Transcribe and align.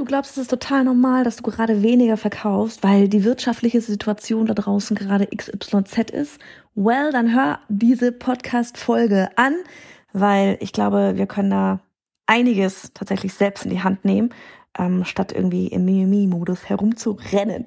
Du 0.00 0.06
glaubst, 0.06 0.30
es 0.30 0.38
ist 0.38 0.48
total 0.48 0.84
normal, 0.84 1.24
dass 1.24 1.36
du 1.36 1.42
gerade 1.42 1.82
weniger 1.82 2.16
verkaufst, 2.16 2.82
weil 2.82 3.06
die 3.06 3.22
wirtschaftliche 3.22 3.82
Situation 3.82 4.46
da 4.46 4.54
draußen 4.54 4.96
gerade 4.96 5.26
XYZ 5.26 6.10
ist? 6.10 6.38
Well, 6.74 7.12
dann 7.12 7.34
hör 7.34 7.58
diese 7.68 8.10
Podcast-Folge 8.10 9.28
an, 9.36 9.54
weil 10.14 10.56
ich 10.60 10.72
glaube, 10.72 11.18
wir 11.18 11.26
können 11.26 11.50
da 11.50 11.80
einiges 12.24 12.92
tatsächlich 12.94 13.34
selbst 13.34 13.66
in 13.66 13.72
die 13.72 13.82
Hand 13.82 14.06
nehmen, 14.06 14.30
ähm, 14.78 15.04
statt 15.04 15.32
irgendwie 15.32 15.66
im 15.66 15.84
Mimimi-Modus 15.84 16.70
herumzurennen. 16.70 17.66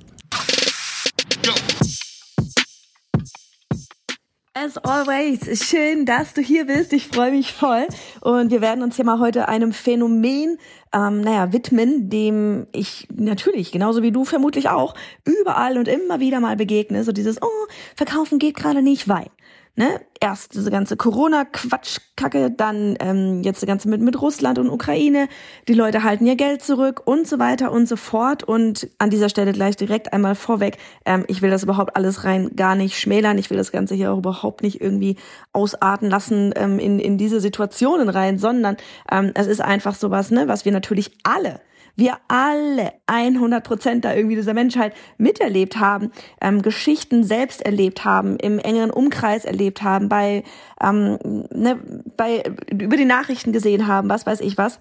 As 4.53 4.77
always, 4.79 5.65
schön, 5.65 6.05
dass 6.05 6.33
du 6.33 6.41
hier 6.41 6.65
bist. 6.65 6.91
Ich 6.91 7.07
freue 7.07 7.31
mich 7.31 7.53
voll. 7.53 7.87
Und 8.19 8.51
wir 8.51 8.59
werden 8.59 8.83
uns 8.83 8.97
hier 8.97 9.05
mal 9.05 9.17
heute 9.17 9.47
einem 9.47 9.71
Phänomen, 9.71 10.57
ähm, 10.93 11.21
naja, 11.21 11.53
widmen, 11.53 12.09
dem 12.09 12.67
ich 12.73 13.07
natürlich, 13.15 13.71
genauso 13.71 14.03
wie 14.03 14.11
du 14.11 14.25
vermutlich 14.25 14.67
auch, 14.67 14.93
überall 15.23 15.77
und 15.77 15.87
immer 15.87 16.19
wieder 16.19 16.41
mal 16.41 16.57
begegne. 16.57 17.05
So 17.05 17.13
dieses, 17.13 17.41
oh, 17.41 17.67
verkaufen 17.95 18.39
geht 18.39 18.57
gerade 18.57 18.81
nicht, 18.81 19.07
weil 19.07 19.27
ne, 19.75 20.01
erst 20.19 20.53
diese 20.53 20.69
ganze 20.69 20.97
Corona-Quatschkacke, 20.97 22.51
dann 22.51 22.95
ähm, 22.99 23.41
jetzt 23.43 23.61
das 23.61 23.67
ganze 23.67 23.87
mit, 23.87 24.01
mit 24.01 24.21
Russland 24.21 24.59
und 24.59 24.69
Ukraine, 24.69 25.27
die 25.67 25.73
Leute 25.73 26.03
halten 26.03 26.25
ihr 26.25 26.35
Geld 26.35 26.61
zurück 26.61 27.01
und 27.05 27.27
so 27.27 27.39
weiter 27.39 27.71
und 27.71 27.87
so 27.87 27.95
fort. 27.95 28.43
Und 28.43 28.89
an 28.97 29.09
dieser 29.09 29.29
Stelle 29.29 29.53
gleich 29.53 29.77
direkt 29.77 30.13
einmal 30.13 30.35
vorweg, 30.35 30.77
ähm, 31.05 31.23
ich 31.27 31.41
will 31.41 31.49
das 31.49 31.63
überhaupt 31.63 31.95
alles 31.95 32.23
rein 32.23 32.51
gar 32.55 32.75
nicht 32.75 32.99
schmälern, 32.99 33.37
ich 33.37 33.49
will 33.49 33.57
das 33.57 33.71
Ganze 33.71 33.95
hier 33.95 34.11
auch 34.11 34.19
überhaupt 34.19 34.61
nicht 34.61 34.81
irgendwie 34.81 35.15
ausarten 35.53 36.09
lassen 36.09 36.53
ähm, 36.55 36.77
in, 36.79 36.99
in 36.99 37.17
diese 37.17 37.39
Situationen 37.39 38.09
rein, 38.09 38.37
sondern 38.37 38.77
ähm, 39.11 39.31
es 39.35 39.47
ist 39.47 39.61
einfach 39.61 39.95
sowas, 39.95 40.31
ne, 40.31 40.47
was 40.47 40.65
wir 40.65 40.71
natürlich 40.71 41.11
alle 41.23 41.61
wir 41.95 42.17
alle 42.27 42.93
100 43.07 43.63
Prozent 43.63 44.05
da 44.05 44.13
irgendwie 44.13 44.35
dieser 44.35 44.53
Menschheit 44.53 44.93
miterlebt 45.17 45.77
haben, 45.77 46.11
ähm, 46.41 46.61
Geschichten 46.61 47.23
selbst 47.23 47.61
erlebt 47.61 48.05
haben, 48.05 48.37
im 48.37 48.59
engeren 48.59 48.91
Umkreis 48.91 49.45
erlebt 49.45 49.83
haben, 49.83 50.09
bei, 50.09 50.43
ähm, 50.81 51.17
ne, 51.51 51.79
bei 52.17 52.43
über 52.71 52.97
die 52.97 53.05
Nachrichten 53.05 53.51
gesehen 53.51 53.87
haben, 53.87 54.09
was 54.09 54.25
weiß 54.25 54.41
ich 54.41 54.57
was. 54.57 54.79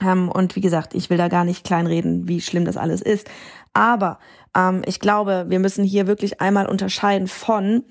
Ähm, 0.00 0.28
und 0.28 0.54
wie 0.56 0.60
gesagt, 0.60 0.94
ich 0.94 1.10
will 1.10 1.18
da 1.18 1.28
gar 1.28 1.44
nicht 1.44 1.64
kleinreden, 1.64 2.28
wie 2.28 2.40
schlimm 2.40 2.64
das 2.64 2.76
alles 2.76 3.02
ist. 3.02 3.28
Aber 3.72 4.18
ähm, 4.56 4.82
ich 4.86 5.00
glaube, 5.00 5.46
wir 5.48 5.58
müssen 5.58 5.84
hier 5.84 6.06
wirklich 6.06 6.40
einmal 6.40 6.66
unterscheiden 6.66 7.28
von 7.28 7.84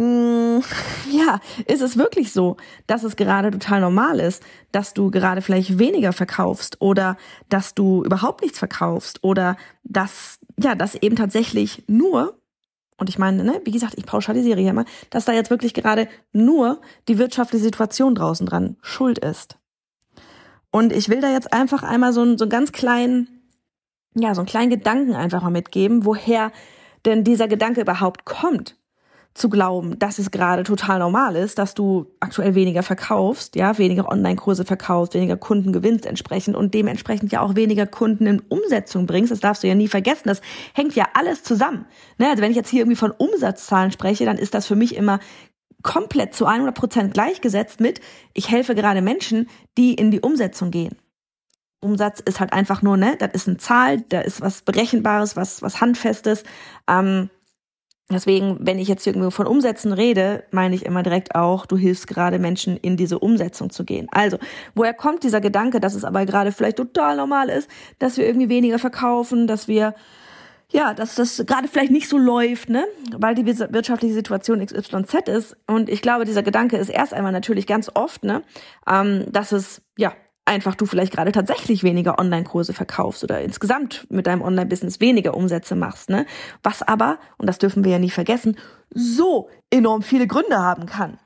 ja, 1.10 1.40
ist 1.66 1.82
es 1.82 1.98
wirklich 1.98 2.32
so, 2.32 2.56
dass 2.86 3.04
es 3.04 3.16
gerade 3.16 3.50
total 3.50 3.82
normal 3.82 4.18
ist, 4.18 4.42
dass 4.72 4.94
du 4.94 5.10
gerade 5.10 5.42
vielleicht 5.42 5.78
weniger 5.78 6.12
verkaufst 6.12 6.80
oder 6.80 7.18
dass 7.50 7.74
du 7.74 8.02
überhaupt 8.04 8.40
nichts 8.40 8.58
verkaufst 8.58 9.22
oder 9.22 9.56
dass, 9.84 10.38
ja, 10.58 10.74
dass 10.74 10.94
eben 10.94 11.16
tatsächlich 11.16 11.84
nur, 11.86 12.38
und 12.96 13.10
ich 13.10 13.18
meine, 13.18 13.44
ne, 13.44 13.60
wie 13.64 13.72
gesagt, 13.72 13.94
ich 13.98 14.06
pauschalisiere 14.06 14.60
hier 14.60 14.72
mal, 14.72 14.86
dass 15.10 15.26
da 15.26 15.32
jetzt 15.32 15.50
wirklich 15.50 15.74
gerade 15.74 16.08
nur 16.32 16.80
die 17.08 17.18
wirtschaftliche 17.18 17.64
Situation 17.64 18.14
draußen 18.14 18.46
dran 18.46 18.76
schuld 18.80 19.18
ist. 19.18 19.58
Und 20.70 20.92
ich 20.94 21.10
will 21.10 21.20
da 21.20 21.30
jetzt 21.30 21.52
einfach 21.52 21.82
einmal 21.82 22.14
so, 22.14 22.22
einen, 22.22 22.38
so 22.38 22.44
einen 22.44 22.50
ganz 22.50 22.72
kleinen, 22.72 23.28
ja, 24.14 24.34
so 24.34 24.40
einen 24.40 24.48
kleinen 24.48 24.70
Gedanken 24.70 25.14
einfach 25.14 25.42
mal 25.42 25.50
mitgeben, 25.50 26.06
woher 26.06 26.52
denn 27.04 27.24
dieser 27.24 27.48
Gedanke 27.48 27.82
überhaupt 27.82 28.24
kommt 28.24 28.76
zu 29.34 29.48
glauben, 29.48 29.98
dass 29.98 30.18
es 30.18 30.30
gerade 30.30 30.64
total 30.64 30.98
normal 30.98 31.36
ist, 31.36 31.58
dass 31.58 31.74
du 31.74 32.06
aktuell 32.18 32.54
weniger 32.56 32.82
verkaufst, 32.82 33.54
ja, 33.54 33.78
weniger 33.78 34.08
Online-Kurse 34.08 34.64
verkaufst, 34.64 35.14
weniger 35.14 35.36
Kunden 35.36 35.72
gewinnst 35.72 36.04
entsprechend 36.04 36.56
und 36.56 36.74
dementsprechend 36.74 37.30
ja 37.30 37.40
auch 37.40 37.54
weniger 37.54 37.86
Kunden 37.86 38.26
in 38.26 38.40
Umsetzung 38.48 39.06
bringst. 39.06 39.30
Das 39.30 39.40
darfst 39.40 39.62
du 39.62 39.68
ja 39.68 39.74
nie 39.76 39.88
vergessen. 39.88 40.24
Das 40.26 40.40
hängt 40.74 40.96
ja 40.96 41.06
alles 41.14 41.44
zusammen. 41.44 41.86
Ne? 42.18 42.28
Also 42.28 42.42
wenn 42.42 42.50
ich 42.50 42.56
jetzt 42.56 42.70
hier 42.70 42.80
irgendwie 42.80 42.96
von 42.96 43.12
Umsatzzahlen 43.12 43.92
spreche, 43.92 44.24
dann 44.24 44.36
ist 44.36 44.54
das 44.54 44.66
für 44.66 44.76
mich 44.76 44.96
immer 44.96 45.20
komplett 45.82 46.34
zu 46.34 46.46
100 46.46 46.74
Prozent 46.74 47.14
gleichgesetzt 47.14 47.80
mit, 47.80 48.00
ich 48.34 48.50
helfe 48.50 48.74
gerade 48.74 49.00
Menschen, 49.00 49.48
die 49.78 49.94
in 49.94 50.10
die 50.10 50.20
Umsetzung 50.20 50.70
gehen. 50.70 50.96
Umsatz 51.80 52.20
ist 52.20 52.40
halt 52.40 52.52
einfach 52.52 52.82
nur, 52.82 52.96
ne, 52.96 53.16
das 53.18 53.30
ist 53.32 53.48
eine 53.48 53.56
Zahl, 53.56 54.02
da 54.02 54.20
ist 54.20 54.40
was 54.42 54.62
Berechenbares, 54.62 55.36
was, 55.36 55.62
was 55.62 55.80
Handfestes. 55.80 56.44
Ähm, 56.86 57.30
Deswegen, 58.10 58.56
wenn 58.60 58.78
ich 58.78 58.88
jetzt 58.88 59.06
irgendwie 59.06 59.30
von 59.30 59.46
Umsätzen 59.46 59.92
rede, 59.92 60.44
meine 60.50 60.74
ich 60.74 60.84
immer 60.84 61.02
direkt 61.02 61.34
auch, 61.34 61.66
du 61.66 61.76
hilfst 61.76 62.06
gerade 62.06 62.38
Menschen 62.38 62.76
in 62.76 62.96
diese 62.96 63.18
Umsetzung 63.18 63.70
zu 63.70 63.84
gehen. 63.84 64.08
Also, 64.10 64.38
woher 64.74 64.94
kommt 64.94 65.22
dieser 65.22 65.40
Gedanke, 65.40 65.80
dass 65.80 65.94
es 65.94 66.04
aber 66.04 66.26
gerade 66.26 66.52
vielleicht 66.52 66.76
total 66.76 67.16
normal 67.16 67.48
ist, 67.48 67.70
dass 67.98 68.16
wir 68.16 68.26
irgendwie 68.26 68.48
weniger 68.48 68.78
verkaufen, 68.78 69.46
dass 69.46 69.68
wir 69.68 69.94
ja, 70.72 70.94
dass 70.94 71.16
das 71.16 71.42
gerade 71.46 71.66
vielleicht 71.66 71.90
nicht 71.90 72.08
so 72.08 72.16
läuft, 72.16 72.68
ne, 72.68 72.84
weil 73.16 73.34
die 73.34 73.44
wirtschaftliche 73.44 74.14
Situation 74.14 74.64
XYZ 74.64 75.28
ist. 75.28 75.56
Und 75.66 75.88
ich 75.88 76.00
glaube, 76.00 76.24
dieser 76.24 76.44
Gedanke 76.44 76.76
ist 76.76 76.90
erst 76.90 77.12
einmal 77.12 77.32
natürlich 77.32 77.66
ganz 77.66 77.90
oft, 77.92 78.22
ne, 78.22 78.42
ähm, 78.88 79.24
dass 79.32 79.50
es 79.52 79.82
ja 79.98 80.12
einfach 80.50 80.74
du 80.74 80.84
vielleicht 80.84 81.12
gerade 81.12 81.32
tatsächlich 81.32 81.82
weniger 81.84 82.18
Online-Kurse 82.18 82.74
verkaufst 82.74 83.24
oder 83.24 83.40
insgesamt 83.40 84.06
mit 84.10 84.26
deinem 84.26 84.42
Online-Business 84.42 85.00
weniger 85.00 85.34
Umsätze 85.34 85.76
machst, 85.76 86.10
ne? 86.10 86.26
Was 86.62 86.82
aber, 86.82 87.18
und 87.38 87.46
das 87.46 87.58
dürfen 87.58 87.84
wir 87.84 87.92
ja 87.92 87.98
nie 87.98 88.10
vergessen, 88.10 88.56
so 88.92 89.48
enorm 89.70 90.02
viele 90.02 90.26
Gründe 90.26 90.58
haben 90.58 90.86
kann. 90.86 91.18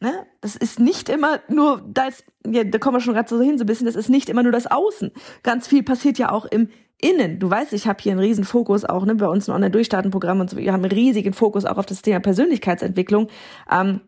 Ne? 0.00 0.26
Das 0.40 0.56
ist 0.56 0.80
nicht 0.80 1.08
immer 1.08 1.40
nur, 1.48 1.84
da, 1.86 2.06
ist, 2.06 2.24
ja, 2.46 2.64
da 2.64 2.78
kommen 2.78 2.96
wir 2.96 3.00
schon 3.00 3.14
gerade 3.14 3.28
so 3.28 3.40
hin, 3.40 3.58
so 3.58 3.64
ein 3.64 3.66
bisschen, 3.66 3.86
das 3.86 3.96
ist 3.96 4.08
nicht 4.08 4.28
immer 4.28 4.42
nur 4.42 4.52
das 4.52 4.66
Außen. 4.66 5.12
Ganz 5.42 5.68
viel 5.68 5.82
passiert 5.82 6.18
ja 6.18 6.32
auch 6.32 6.46
im 6.46 6.68
Innen. 7.00 7.38
Du 7.38 7.48
weißt, 7.48 7.72
ich 7.74 7.86
habe 7.86 8.02
hier 8.02 8.12
einen 8.12 8.20
riesen 8.20 8.44
Fokus 8.44 8.84
auch, 8.84 9.04
ne, 9.04 9.14
bei 9.14 9.28
uns 9.28 9.48
ein 9.48 9.54
Online-Durchstarten-Programm 9.54 10.40
und 10.40 10.50
so, 10.50 10.56
wir 10.56 10.72
haben 10.72 10.82
einen 10.82 10.92
riesigen 10.92 11.32
Fokus 11.32 11.64
auch 11.64 11.78
auf 11.78 11.86
das 11.86 12.02
Thema 12.02 12.20
Persönlichkeitsentwicklung. 12.20 13.28
Ähm, 13.70 14.00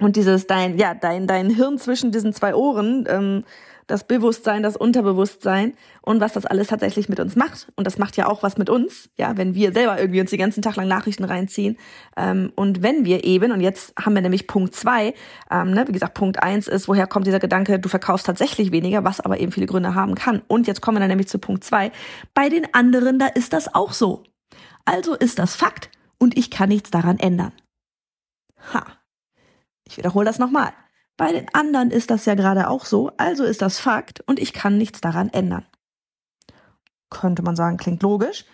und 0.00 0.16
dieses 0.16 0.46
dein, 0.46 0.78
ja, 0.78 0.94
dein, 0.94 1.26
dein 1.26 1.50
Hirn 1.50 1.78
zwischen 1.78 2.12
diesen 2.12 2.32
zwei 2.32 2.54
Ohren, 2.54 3.06
ähm, 3.08 3.44
das 3.88 4.04
Bewusstsein, 4.04 4.62
das 4.62 4.76
Unterbewusstsein 4.76 5.72
und 6.02 6.20
was 6.20 6.34
das 6.34 6.44
alles 6.44 6.68
tatsächlich 6.68 7.08
mit 7.08 7.20
uns 7.20 7.36
macht. 7.36 7.72
Und 7.74 7.86
das 7.86 7.96
macht 7.98 8.16
ja 8.18 8.26
auch 8.26 8.42
was 8.42 8.58
mit 8.58 8.68
uns, 8.68 9.08
ja, 9.16 9.36
wenn 9.36 9.54
wir 9.54 9.72
selber 9.72 9.98
irgendwie 9.98 10.20
uns 10.20 10.30
die 10.30 10.36
ganzen 10.36 10.62
Tag 10.62 10.76
lang 10.76 10.88
Nachrichten 10.88 11.24
reinziehen. 11.24 11.78
Ähm, 12.16 12.52
und 12.54 12.82
wenn 12.82 13.06
wir 13.06 13.24
eben, 13.24 13.50
und 13.50 13.62
jetzt 13.62 13.94
haben 13.98 14.14
wir 14.14 14.20
nämlich 14.20 14.46
Punkt 14.46 14.74
zwei, 14.74 15.14
ähm, 15.50 15.72
ne, 15.72 15.88
wie 15.88 15.92
gesagt, 15.92 16.14
Punkt 16.14 16.42
eins 16.42 16.68
ist, 16.68 16.86
woher 16.86 17.06
kommt 17.06 17.26
dieser 17.26 17.40
Gedanke, 17.40 17.78
du 17.78 17.88
verkaufst 17.88 18.26
tatsächlich 18.26 18.72
weniger, 18.72 19.04
was 19.04 19.20
aber 19.20 19.40
eben 19.40 19.52
viele 19.52 19.66
Gründe 19.66 19.94
haben 19.94 20.14
kann. 20.14 20.42
Und 20.48 20.66
jetzt 20.66 20.82
kommen 20.82 20.96
wir 20.96 21.00
dann 21.00 21.08
nämlich 21.08 21.28
zu 21.28 21.38
Punkt 21.38 21.64
zwei. 21.64 21.90
Bei 22.34 22.50
den 22.50 22.72
anderen, 22.74 23.18
da 23.18 23.26
ist 23.26 23.54
das 23.54 23.74
auch 23.74 23.94
so. 23.94 24.22
Also 24.84 25.14
ist 25.14 25.38
das 25.38 25.56
Fakt 25.56 25.90
und 26.18 26.36
ich 26.36 26.50
kann 26.50 26.68
nichts 26.68 26.90
daran 26.90 27.18
ändern. 27.18 27.52
Ha. 28.74 28.97
Ich 29.88 29.96
wiederhole 29.96 30.26
das 30.26 30.38
nochmal. 30.38 30.72
Bei 31.16 31.32
den 31.32 31.52
anderen 31.52 31.90
ist 31.90 32.10
das 32.10 32.26
ja 32.26 32.34
gerade 32.34 32.68
auch 32.70 32.84
so, 32.84 33.10
also 33.16 33.42
ist 33.42 33.60
das 33.60 33.80
Fakt 33.80 34.20
und 34.26 34.38
ich 34.38 34.52
kann 34.52 34.78
nichts 34.78 35.00
daran 35.00 35.28
ändern. 35.30 35.66
Könnte 37.10 37.42
man 37.42 37.56
sagen, 37.56 37.76
klingt 37.76 38.02
logisch. 38.02 38.44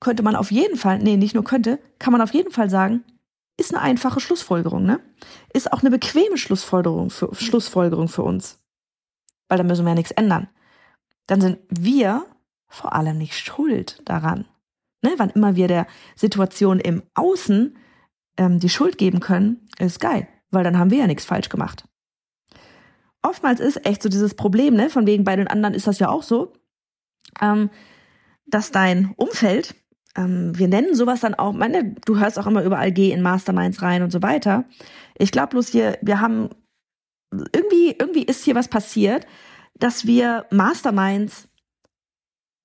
Könnte 0.00 0.22
man 0.22 0.34
auf 0.34 0.50
jeden 0.50 0.76
Fall, 0.76 0.98
nee, 0.98 1.16
nicht 1.16 1.34
nur 1.34 1.44
könnte, 1.44 1.78
kann 1.98 2.12
man 2.12 2.20
auf 2.22 2.32
jeden 2.32 2.50
Fall 2.50 2.70
sagen, 2.70 3.04
ist 3.56 3.74
eine 3.74 3.82
einfache 3.82 4.20
Schlussfolgerung, 4.20 4.84
ne? 4.84 5.00
Ist 5.52 5.72
auch 5.72 5.80
eine 5.80 5.90
bequeme 5.90 6.38
Schlussfolgerung 6.38 7.10
für, 7.10 7.34
Schlussfolgerung 7.34 8.08
für 8.08 8.22
uns. 8.22 8.60
Weil 9.48 9.58
da 9.58 9.64
müssen 9.64 9.84
wir 9.84 9.90
ja 9.90 9.96
nichts 9.96 10.12
ändern. 10.12 10.48
Dann 11.26 11.40
sind 11.40 11.58
wir 11.68 12.24
vor 12.68 12.94
allem 12.94 13.18
nicht 13.18 13.34
schuld 13.34 14.00
daran. 14.04 14.46
Ne? 15.02 15.14
Wann 15.16 15.30
immer 15.30 15.56
wir 15.56 15.68
der 15.68 15.86
Situation 16.14 16.78
im 16.78 17.02
Außen 17.14 17.76
ähm, 18.36 18.60
die 18.60 18.68
Schuld 18.68 18.98
geben 18.98 19.20
können, 19.20 19.68
ist 19.78 20.00
geil 20.00 20.28
weil 20.50 20.64
dann 20.64 20.78
haben 20.78 20.90
wir 20.90 20.98
ja 20.98 21.06
nichts 21.06 21.24
falsch 21.24 21.48
gemacht. 21.48 21.84
Oftmals 23.22 23.60
ist 23.60 23.84
echt 23.84 24.02
so 24.02 24.08
dieses 24.08 24.34
Problem, 24.34 24.74
ne, 24.74 24.90
von 24.90 25.06
wegen 25.06 25.24
bei 25.24 25.36
den 25.36 25.48
anderen 25.48 25.74
ist 25.74 25.86
das 25.86 25.98
ja 25.98 26.08
auch 26.08 26.22
so, 26.22 26.52
ähm, 27.40 27.70
dass 28.46 28.70
dein 28.70 29.12
Umfeld 29.16 29.74
ähm, 30.18 30.58
wir 30.58 30.68
nennen 30.68 30.94
sowas 30.94 31.20
dann 31.20 31.34
auch, 31.34 31.52
meine, 31.52 31.94
du 32.04 32.18
hörst 32.18 32.38
auch 32.38 32.46
immer 32.46 32.64
überall, 32.64 32.92
geh 32.92 33.12
in 33.12 33.22
Masterminds 33.22 33.82
rein 33.82 34.02
und 34.02 34.10
so 34.10 34.20
weiter. 34.20 34.64
Ich 35.16 35.30
glaube 35.30 35.50
bloß 35.50 35.68
hier, 35.68 35.98
wir 36.02 36.20
haben, 36.20 36.50
irgendwie, 37.30 37.94
irgendwie 37.98 38.24
ist 38.24 38.44
hier 38.44 38.54
was 38.54 38.68
passiert, 38.68 39.26
dass 39.74 40.06
wir 40.06 40.46
Masterminds 40.50 41.48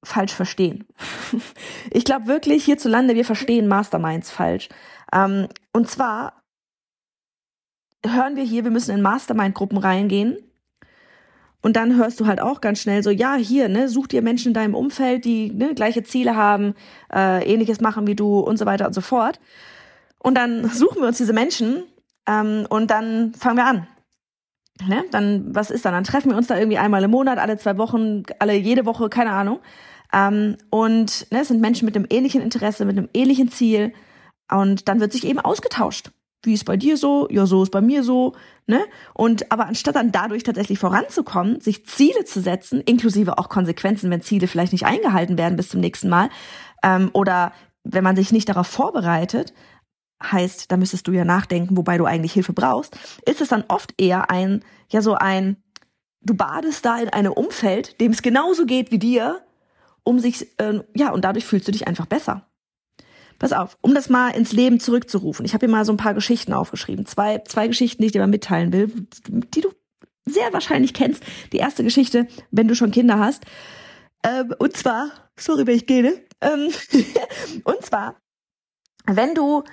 falsch 0.04 0.34
verstehen. 0.34 0.88
ich 1.92 2.06
glaube 2.06 2.28
wirklich, 2.28 2.66
hierzulande, 2.66 3.16
wir 3.16 3.26
verstehen 3.26 3.68
Masterminds 3.68 4.32
falsch. 4.32 4.70
Ähm, 5.14 5.48
und 5.74 5.90
zwar 5.90 6.43
hören 8.06 8.36
wir 8.36 8.44
hier, 8.44 8.64
wir 8.64 8.72
müssen 8.72 8.96
in 8.96 9.02
Mastermind-Gruppen 9.02 9.78
reingehen. 9.78 10.38
Und 11.62 11.78
dann 11.78 11.96
hörst 11.96 12.20
du 12.20 12.28
halt 12.28 12.42
auch 12.42 12.60
ganz 12.60 12.82
schnell 12.82 13.02
so, 13.04 13.10
ja, 13.10 13.36
hier, 13.36 13.70
ne, 13.70 13.88
such 13.88 14.08
dir 14.08 14.22
Menschen 14.22 14.50
in 14.50 14.54
deinem 14.54 14.76
Umfeld, 14.76 15.24
die 15.24 15.50
ne, 15.50 15.74
gleiche 15.74 16.04
Ziele 16.04 16.36
haben, 16.36 16.76
äh, 17.14 17.42
ähnliches 17.46 17.80
machen 17.80 18.06
wie 18.06 18.16
du 18.16 18.40
und 18.40 18.58
so 18.58 18.66
weiter 18.66 18.86
und 18.86 18.94
so 18.94 19.00
fort. 19.00 19.40
Und 20.20 20.36
dann 20.36 20.70
suchen 20.70 21.02
wir 21.02 21.08
uns 21.08 21.18
diese 21.18 21.32
Menschen 21.32 21.84
ähm, 22.28 22.66
und 22.70 22.92
dann 22.92 23.34
fangen 23.34 23.58
wir 23.58 23.66
an. 23.66 23.88
Ne? 24.86 25.06
Dann, 25.12 25.56
was 25.56 25.72
ist 25.72 25.86
dann? 25.86 25.94
Dann 25.94 26.04
treffen 26.04 26.32
wir 26.32 26.38
uns 26.38 26.48
da 26.48 26.58
irgendwie 26.58 26.78
einmal 26.78 27.04
im 27.04 27.12
Monat, 27.12 27.38
alle 27.38 27.58
zwei 27.58 27.78
Wochen, 27.78 28.24
alle 28.40 28.56
jede 28.56 28.86
Woche, 28.86 29.08
keine 29.08 29.32
Ahnung. 29.32 29.60
Ähm, 30.12 30.58
und 30.70 31.32
ne, 31.32 31.46
sind 31.46 31.62
Menschen 31.62 31.86
mit 31.86 31.96
einem 31.96 32.08
ähnlichen 32.10 32.42
Interesse, 32.42 32.84
mit 32.84 32.98
einem 32.98 33.08
ähnlichen 33.14 33.50
Ziel. 33.50 33.94
Und 34.52 34.90
dann 34.90 35.00
wird 35.00 35.14
sich 35.14 35.26
eben 35.26 35.40
ausgetauscht 35.40 36.12
wie 36.44 36.54
ist 36.54 36.66
bei 36.66 36.78
dir 36.78 36.98
so? 36.98 37.28
Ja, 37.30 37.46
so 37.46 37.64
ist 37.64 37.72
bei 37.72 37.82
mir 37.82 38.04
so, 38.04 38.34
ne? 38.68 38.84
Und 39.14 39.52
aber 39.52 39.66
anstatt 39.66 39.96
dann 39.96 40.12
dadurch 40.12 40.44
tatsächlich 40.44 40.80
voranzukommen, 40.80 41.60
sich 41.62 41.86
Ziele 41.86 42.26
zu 42.26 42.42
setzen, 42.42 42.82
inklusive 42.82 43.38
auch 43.38 43.50
Konsequenzen, 43.50 44.12
wenn 44.12 44.22
Ziele 44.22 44.48
vielleicht 44.48 44.74
nicht 44.74 44.86
eingehalten 44.86 45.38
werden 45.38 45.56
bis 45.56 45.70
zum 45.70 45.80
nächsten 45.80 46.10
Mal, 46.10 46.30
ähm, 46.84 47.10
oder 47.14 47.54
wenn 47.84 48.04
man 48.04 48.16
sich 48.16 48.32
nicht 48.32 48.50
darauf 48.50 48.68
vorbereitet, 48.68 49.54
heißt, 50.22 50.72
da 50.72 50.78
müsstest 50.78 51.08
du 51.08 51.12
ja 51.12 51.26
nachdenken, 51.26 51.76
wobei 51.78 51.98
du 51.98 52.06
eigentlich 52.06 52.34
Hilfe 52.34 52.54
brauchst, 52.54 52.98
ist 53.26 53.42
es 53.42 53.50
dann 53.50 53.66
oft 53.68 53.94
eher 54.00 54.30
ein, 54.30 54.64
ja, 54.90 55.02
so 55.02 55.16
ein, 55.16 55.58
du 56.22 56.34
badest 56.34 56.86
da 56.86 56.98
in 56.98 57.10
einem 57.10 57.34
Umfeld, 57.34 58.00
dem 58.00 58.12
es 58.12 58.22
genauso 58.22 58.66
geht 58.66 58.92
wie 58.92 59.00
dir, 59.00 59.42
um 60.04 60.20
sich, 60.20 60.48
äh, 60.60 60.82
ja, 60.96 61.12
und 61.12 61.26
dadurch 61.26 61.46
fühlst 61.46 61.68
du 61.68 61.72
dich 61.72 61.88
einfach 61.88 62.06
besser. 62.06 62.48
Pass 63.44 63.52
auf, 63.52 63.78
um 63.82 63.94
das 63.94 64.08
mal 64.08 64.30
ins 64.30 64.54
Leben 64.54 64.80
zurückzurufen. 64.80 65.46
Ich 65.46 65.54
habe 65.54 65.66
hier 65.66 65.76
mal 65.76 65.84
so 65.84 65.92
ein 65.92 65.98
paar 65.98 66.14
Geschichten 66.14 66.54
aufgeschrieben. 66.54 67.06
Zwei, 67.06 67.40
zwei 67.40 67.68
Geschichten, 67.68 68.02
die 68.02 68.06
ich 68.06 68.14
dir 68.14 68.22
mal 68.22 68.28
mitteilen 68.28 68.72
will, 68.72 68.90
die 69.28 69.60
du 69.60 69.70
sehr 70.24 70.54
wahrscheinlich 70.54 70.94
kennst. 70.94 71.22
Die 71.52 71.58
erste 71.58 71.84
Geschichte, 71.84 72.26
wenn 72.52 72.70
du 72.70 72.74
schon 72.74 72.92
Kinder 72.92 73.20
hast. 73.20 73.44
Ähm, 74.26 74.56
und 74.60 74.78
zwar, 74.78 75.12
sorry, 75.38 75.68
wenn 75.68 75.76
ich 75.76 75.88
gehe. 75.88 76.24
Ähm, 76.40 76.70
und 77.66 77.86
zwar, 77.86 78.16
wenn 79.08 79.36
du, 79.36 79.66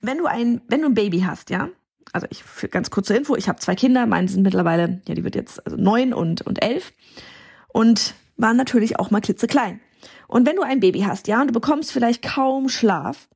wenn 0.00 0.18
du 0.18 0.26
ein, 0.26 0.60
wenn 0.68 0.82
du 0.82 0.86
ein 0.86 0.94
Baby 0.94 1.22
hast, 1.22 1.50
ja. 1.50 1.70
Also 2.12 2.28
ich 2.30 2.44
für 2.44 2.68
ganz 2.68 2.90
kurze 2.90 3.16
Info, 3.16 3.34
ich 3.34 3.48
habe 3.48 3.58
zwei 3.58 3.74
Kinder, 3.74 4.06
meine 4.06 4.28
sind 4.28 4.44
mittlerweile, 4.44 5.02
ja, 5.08 5.16
die 5.16 5.24
wird 5.24 5.34
jetzt 5.34 5.66
also 5.66 5.76
neun 5.76 6.14
und 6.14 6.42
und 6.42 6.62
elf 6.62 6.92
und 7.66 8.14
waren 8.36 8.56
natürlich 8.56 9.00
auch 9.00 9.10
mal 9.10 9.20
klitzeklein. 9.20 9.80
Und 10.28 10.46
wenn 10.46 10.56
du 10.56 10.62
ein 10.62 10.78
Baby 10.78 11.00
hast, 11.00 11.26
ja, 11.26 11.40
und 11.40 11.48
du 11.48 11.52
bekommst 11.52 11.90
vielleicht 11.90 12.22
kaum 12.22 12.68
Schlaf 12.68 13.28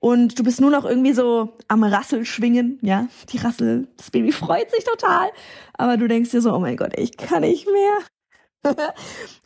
und 0.00 0.38
du 0.38 0.44
bist 0.44 0.60
nur 0.60 0.70
noch 0.70 0.84
irgendwie 0.84 1.12
so 1.12 1.56
am 1.68 1.84
Rassel 1.84 2.24
schwingen, 2.24 2.78
ja, 2.80 3.08
die 3.30 3.38
Rassel, 3.38 3.88
das 3.96 4.10
Baby 4.10 4.32
freut 4.32 4.70
sich 4.70 4.84
total, 4.84 5.28
aber 5.74 5.96
du 5.96 6.08
denkst 6.08 6.30
dir 6.30 6.40
so, 6.40 6.54
oh 6.54 6.60
mein 6.60 6.76
Gott, 6.76 6.92
ich 6.96 7.16
kann 7.16 7.42
nicht 7.42 7.66
mehr. 7.66 8.74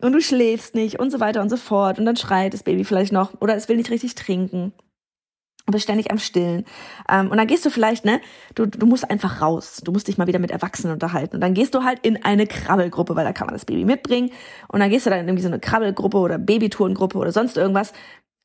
und 0.02 0.12
du 0.12 0.20
schläfst 0.20 0.74
nicht 0.74 1.00
und 1.00 1.10
so 1.10 1.18
weiter 1.20 1.40
und 1.40 1.48
so 1.48 1.56
fort 1.56 1.98
und 1.98 2.04
dann 2.04 2.16
schreit 2.16 2.52
das 2.52 2.62
Baby 2.62 2.84
vielleicht 2.84 3.12
noch 3.12 3.32
oder 3.40 3.56
es 3.56 3.66
will 3.66 3.78
nicht 3.78 3.90
richtig 3.90 4.14
trinken 4.14 4.74
bist 5.72 5.84
ständig 5.84 6.10
am 6.10 6.18
Stillen. 6.18 6.64
Ähm, 7.08 7.30
und 7.30 7.36
dann 7.36 7.46
gehst 7.46 7.64
du 7.66 7.70
vielleicht, 7.70 8.04
ne, 8.04 8.20
du, 8.54 8.66
du 8.66 8.86
musst 8.86 9.10
einfach 9.10 9.40
raus. 9.42 9.80
Du 9.84 9.92
musst 9.92 10.08
dich 10.08 10.18
mal 10.18 10.26
wieder 10.26 10.38
mit 10.38 10.50
Erwachsenen 10.50 10.92
unterhalten. 10.92 11.36
Und 11.36 11.40
dann 11.40 11.54
gehst 11.54 11.74
du 11.74 11.82
halt 11.82 11.98
in 12.02 12.24
eine 12.24 12.46
Krabbelgruppe, 12.46 13.16
weil 13.16 13.24
da 13.24 13.32
kann 13.32 13.46
man 13.46 13.54
das 13.54 13.64
Baby 13.64 13.84
mitbringen. 13.84 14.30
Und 14.68 14.80
dann 14.80 14.90
gehst 14.90 15.06
du 15.06 15.10
dann 15.10 15.20
in 15.20 15.26
irgendwie 15.26 15.42
so 15.42 15.48
eine 15.48 15.58
Krabbelgruppe 15.58 16.18
oder 16.18 16.38
Babytourengruppe 16.38 17.18
oder 17.18 17.32
sonst 17.32 17.56
irgendwas. 17.56 17.92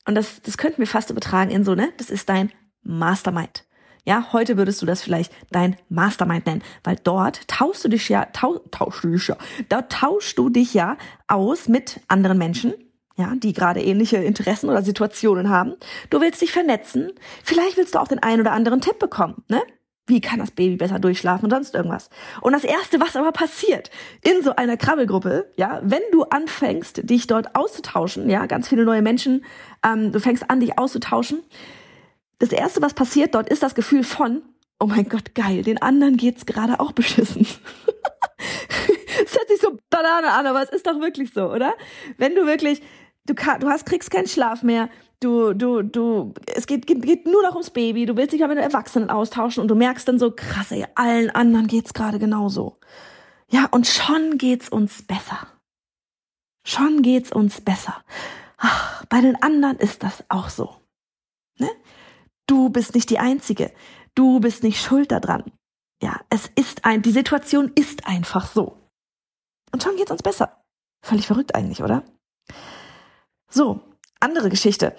Und 0.08 0.16
das, 0.16 0.42
das 0.42 0.58
könnten 0.58 0.80
wir 0.80 0.88
fast 0.88 1.10
übertragen 1.10 1.52
in 1.52 1.64
so, 1.64 1.76
ne, 1.76 1.90
das 1.98 2.10
ist 2.10 2.28
dein 2.30 2.52
Mastermind. 2.84 3.66
Ja, 4.04 4.34
heute 4.34 4.58
würdest 4.58 4.82
du 4.82 4.88
das 4.88 5.04
vielleicht 5.04 5.32
dein 5.52 5.76
Mastermind 5.90 6.48
nennen, 6.48 6.64
weil 6.84 6.96
dort 7.04 7.48
tauschst 7.48 7.86
du 7.86 7.90
dich 7.90 8.10
ja, 8.10 8.26
tau, 8.26 8.60
tauschst 8.72 9.04
du 9.04 9.12
dich 9.12 9.28
ja, 9.28 9.38
dort 9.70 9.92
tauschst 9.92 10.38
du 10.40 10.50
dich 10.50 10.74
ja 10.74 10.98
aus 11.28 11.68
mit 11.68 12.02
anderen 12.08 12.40
Menschen, 12.40 12.74
ja, 13.22 13.34
die 13.36 13.54
gerade 13.54 13.82
ähnliche 13.82 14.18
Interessen 14.18 14.70
oder 14.70 14.82
Situationen 14.82 15.50
haben. 15.50 15.76
Du 16.10 16.20
willst 16.22 16.42
dich 16.42 16.52
vernetzen. 16.52 17.12
Vielleicht 17.44 17.78
willst 17.78 17.96
du 17.96 18.00
auch 18.00 18.08
den 18.08 18.20
einen 18.20 18.42
oder 18.42 18.52
anderen 18.52 18.82
Tipp 18.82 19.00
bekommen, 19.00 19.44
ne? 19.48 19.62
Wie 20.08 20.20
kann 20.20 20.40
das 20.40 20.52
Baby 20.52 20.78
besser 20.78 20.98
durchschlafen 20.98 21.46
und 21.46 21.52
sonst 21.52 21.76
irgendwas? 21.76 22.10
Und 22.42 22.54
das 22.54 22.64
erste, 22.64 23.00
was 23.00 23.16
aber 23.16 23.32
passiert 23.32 23.92
in 24.24 24.42
so 24.42 24.56
einer 24.56 24.76
Krabbelgruppe, 24.76 25.52
ja, 25.56 25.80
wenn 25.84 26.02
du 26.12 26.24
anfängst, 26.24 27.08
dich 27.10 27.28
dort 27.28 27.56
auszutauschen, 27.56 28.28
ja, 28.30 28.48
ganz 28.48 28.68
viele 28.68 28.84
neue 28.84 29.04
Menschen, 29.04 29.46
ähm, 29.86 30.12
du 30.12 30.20
fängst 30.20 30.50
an, 30.50 30.60
dich 30.60 30.78
auszutauschen. 30.80 31.44
Das 32.40 32.52
erste, 32.52 32.82
was 32.82 32.96
passiert 32.96 33.36
dort, 33.36 33.48
ist 33.48 33.62
das 33.62 33.76
Gefühl 33.76 34.04
von, 34.04 34.42
oh 34.80 34.88
mein 34.88 35.08
Gott, 35.08 35.36
geil, 35.36 35.62
den 35.62 35.82
anderen 35.82 36.18
geht's 36.18 36.48
gerade 36.48 36.80
auch 36.80 36.92
beschissen. 36.92 37.46
Es 39.24 39.36
hört 39.36 39.48
sich 39.50 39.62
so 39.62 39.78
Banane 39.90 40.32
an, 40.32 40.48
aber 40.48 40.64
es 40.64 40.70
ist 40.70 40.88
doch 40.88 41.00
wirklich 41.00 41.32
so, 41.32 41.52
oder? 41.52 41.76
Wenn 42.18 42.36
du 42.36 42.46
wirklich 42.46 42.82
du, 43.28 43.34
du 43.34 43.70
hast, 43.70 43.86
kriegst 43.86 44.12
keinen 44.12 44.28
Schlaf 44.28 44.64
mehr, 44.64 44.90
du, 45.20 45.54
du, 45.54 45.82
du, 45.82 46.34
es 46.48 46.68
geht, 46.68 46.88
geht, 46.88 47.02
geht 47.02 47.26
nur 47.26 47.44
noch 47.44 47.54
ums 47.54 47.70
Baby, 47.70 48.06
du 48.06 48.16
willst 48.18 48.34
dich 48.34 48.44
aber 48.44 48.56
mit 48.56 48.64
den 48.64 48.70
Erwachsenen 48.70 49.10
austauschen 49.10 49.62
und 49.62 49.68
du 49.68 49.76
merkst 49.76 50.08
dann 50.08 50.20
so, 50.20 50.32
krass, 50.32 50.72
ey, 50.72 50.86
allen 50.96 51.30
anderen 51.30 51.68
geht's 51.68 51.94
gerade 51.94 52.20
genauso. 52.20 52.78
Ja, 53.50 53.68
und 53.72 53.88
schon 53.88 54.38
geht's 54.38 54.70
uns 54.70 55.04
besser. 55.04 55.48
Schon 56.66 57.02
geht's 57.02 57.32
uns 57.32 57.62
besser. 57.62 58.04
Ach, 58.58 59.06
bei 59.06 59.22
den 59.22 59.42
anderen 59.42 59.78
ist 59.78 60.04
das 60.04 60.24
auch 60.30 60.50
so. 60.50 60.76
Ne? 61.60 61.70
Du 62.48 62.70
bist 62.70 62.96
nicht 62.96 63.10
die 63.10 63.20
Einzige. 63.20 63.74
Du 64.16 64.40
bist 64.40 64.64
nicht 64.64 64.82
schuld 64.82 65.12
daran. 65.12 65.52
Ja, 66.02 66.22
es 66.30 66.48
ist 66.56 66.86
ein, 66.86 67.02
die 67.02 67.12
Situation 67.12 67.72
ist 67.76 68.08
einfach 68.08 68.48
so. 68.48 68.78
Und 69.72 69.84
schon 69.84 69.96
geht's 69.96 70.12
uns 70.12 70.24
besser. 70.24 70.64
Völlig 71.04 71.28
verrückt 71.28 71.56
eigentlich, 71.56 71.82
oder? 71.82 72.04
So, 73.52 73.82
andere 74.20 74.50
Geschichte. 74.50 74.96